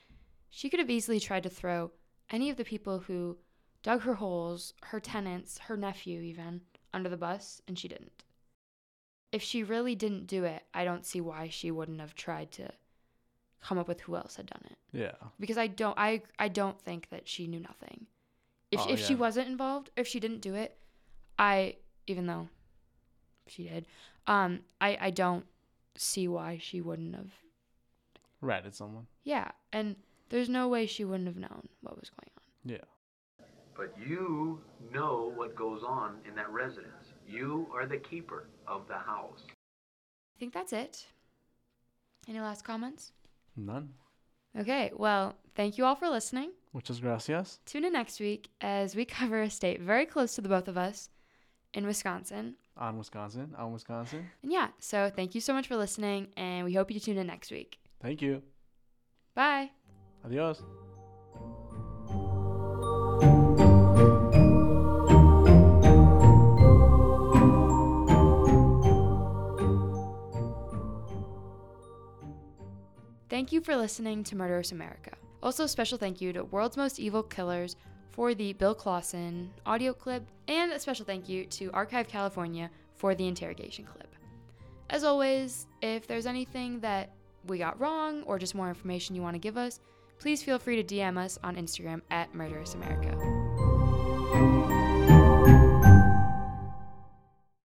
She 0.51 0.69
could 0.69 0.79
have 0.79 0.91
easily 0.91 1.19
tried 1.19 1.41
to 1.43 1.49
throw 1.49 1.89
any 2.31 2.49
of 2.49 2.57
the 2.57 2.63
people 2.65 2.99
who 2.99 3.37
dug 3.83 4.01
her 4.01 4.15
holes, 4.15 4.73
her 4.83 4.99
tenants, 4.99 5.57
her 5.59 5.77
nephew 5.77 6.21
even, 6.21 6.61
under 6.93 7.09
the 7.09 7.17
bus, 7.17 7.61
and 7.67 7.77
she 7.77 7.87
didn't. 7.87 8.23
If 9.31 9.41
she 9.41 9.63
really 9.63 9.95
didn't 9.95 10.27
do 10.27 10.43
it, 10.43 10.63
I 10.73 10.83
don't 10.83 11.05
see 11.05 11.21
why 11.21 11.49
she 11.49 11.71
wouldn't 11.71 12.01
have 12.01 12.15
tried 12.15 12.51
to 12.53 12.71
come 13.61 13.77
up 13.77 13.87
with 13.87 14.01
who 14.01 14.15
else 14.15 14.35
had 14.37 14.47
done 14.47 14.63
it 14.71 14.77
Yeah. 14.91 15.13
because 15.39 15.57
I 15.57 15.67
don't 15.67 15.95
I 15.97 16.23
I 16.39 16.47
don't 16.47 16.81
think 16.81 17.09
that 17.09 17.27
she 17.27 17.45
knew 17.47 17.59
nothing. 17.59 18.07
If 18.71 18.79
Oh, 18.81 18.89
if 18.89 18.99
she 18.99 19.13
wasn't 19.15 19.49
involved, 19.49 19.91
if 19.95 20.07
she 20.07 20.19
didn't 20.19 20.41
do 20.41 20.55
it, 20.55 20.77
I 21.37 21.75
even 22.07 22.25
though 22.25 22.49
she 23.47 23.63
did, 23.67 23.85
um, 24.27 24.61
I 24.79 24.97
I 24.99 25.09
don't 25.11 25.45
see 25.95 26.27
why 26.27 26.57
she 26.59 26.81
wouldn't 26.81 27.15
have. 27.15 27.31
Ratted 28.41 28.73
someone. 28.73 29.05
Yeah, 29.23 29.51
and 29.71 29.95
there's 30.31 30.49
no 30.49 30.67
way 30.67 30.85
she 30.85 31.03
wouldn't 31.05 31.27
have 31.27 31.37
known 31.37 31.67
what 31.81 31.99
was 31.99 32.09
going 32.09 32.31
on. 32.37 32.71
Yeah. 32.71 33.45
But 33.75 33.93
you 34.05 34.59
know 34.91 35.31
what 35.35 35.55
goes 35.55 35.83
on 35.83 36.15
in 36.27 36.35
that 36.35 36.49
residence. 36.51 37.13
You 37.27 37.67
are 37.73 37.85
the 37.85 37.97
keeper 37.97 38.47
of 38.67 38.87
the 38.87 38.97
house. 38.97 39.43
I 39.47 40.39
think 40.39 40.53
that's 40.53 40.73
it. 40.73 41.05
Any 42.27 42.39
last 42.39 42.63
comments? 42.63 43.11
None. 43.55 43.89
Okay, 44.57 44.91
well, 44.95 45.35
thank 45.55 45.77
you 45.77 45.85
all 45.85 45.95
for 45.95 46.09
listening. 46.09 46.51
Muchas 46.73 46.99
gracias. 46.99 47.59
Tune 47.65 47.85
in 47.85 47.93
next 47.93 48.19
week 48.19 48.49
as 48.61 48.95
we 48.95 49.05
cover 49.19 49.41
a 49.41 49.49
state 49.49 49.81
very 49.81 50.05
close 50.05 50.35
to 50.35 50.41
the 50.41 50.49
both 50.49 50.67
of 50.67 50.77
us 50.77 51.09
in 51.73 51.85
Wisconsin. 51.85 52.55
On 52.77 52.97
Wisconsin. 52.97 53.53
On 53.57 53.73
Wisconsin. 53.73 54.29
And 54.43 54.51
yeah, 54.51 54.69
so 54.79 55.11
thank 55.13 55.35
you 55.35 55.41
so 55.41 55.53
much 55.53 55.67
for 55.67 55.75
listening, 55.75 56.27
and 56.37 56.65
we 56.65 56.73
hope 56.73 56.91
you 56.91 56.99
tune 56.99 57.17
in 57.17 57.27
next 57.27 57.51
week. 57.51 57.79
Thank 58.01 58.21
you. 58.21 58.41
Bye. 59.35 59.71
Adios. 60.25 60.63
Thank 73.29 73.51
you 73.51 73.61
for 73.61 73.75
listening 73.75 74.23
to 74.25 74.35
Murderous 74.35 74.71
America. 74.71 75.11
Also, 75.41 75.65
special 75.65 75.97
thank 75.97 76.21
you 76.21 76.31
to 76.33 76.43
World's 76.43 76.77
Most 76.77 76.99
Evil 76.99 77.23
Killers 77.23 77.75
for 78.11 78.35
the 78.35 78.53
Bill 78.53 78.75
Clausen 78.75 79.49
audio 79.65 79.93
clip, 79.93 80.23
and 80.47 80.71
a 80.71 80.79
special 80.79 81.05
thank 81.05 81.27
you 81.27 81.45
to 81.45 81.71
Archive 81.71 82.07
California 82.07 82.69
for 82.95 83.15
the 83.15 83.27
interrogation 83.27 83.85
clip. 83.85 84.15
As 84.89 85.03
always, 85.03 85.65
if 85.81 86.05
there's 86.05 86.25
anything 86.25 86.81
that 86.81 87.09
we 87.47 87.57
got 87.57 87.79
wrong 87.79 88.21
or 88.23 88.37
just 88.37 88.53
more 88.53 88.69
information 88.69 89.15
you 89.15 89.21
want 89.21 89.35
to 89.35 89.39
give 89.39 89.57
us, 89.57 89.79
please 90.21 90.43
feel 90.43 90.59
free 90.59 90.81
to 90.81 90.95
DM 90.95 91.17
us 91.17 91.39
on 91.43 91.55
Instagram 91.55 92.01
at 92.11 92.33
Murderous 92.35 92.75
America. 92.75 93.40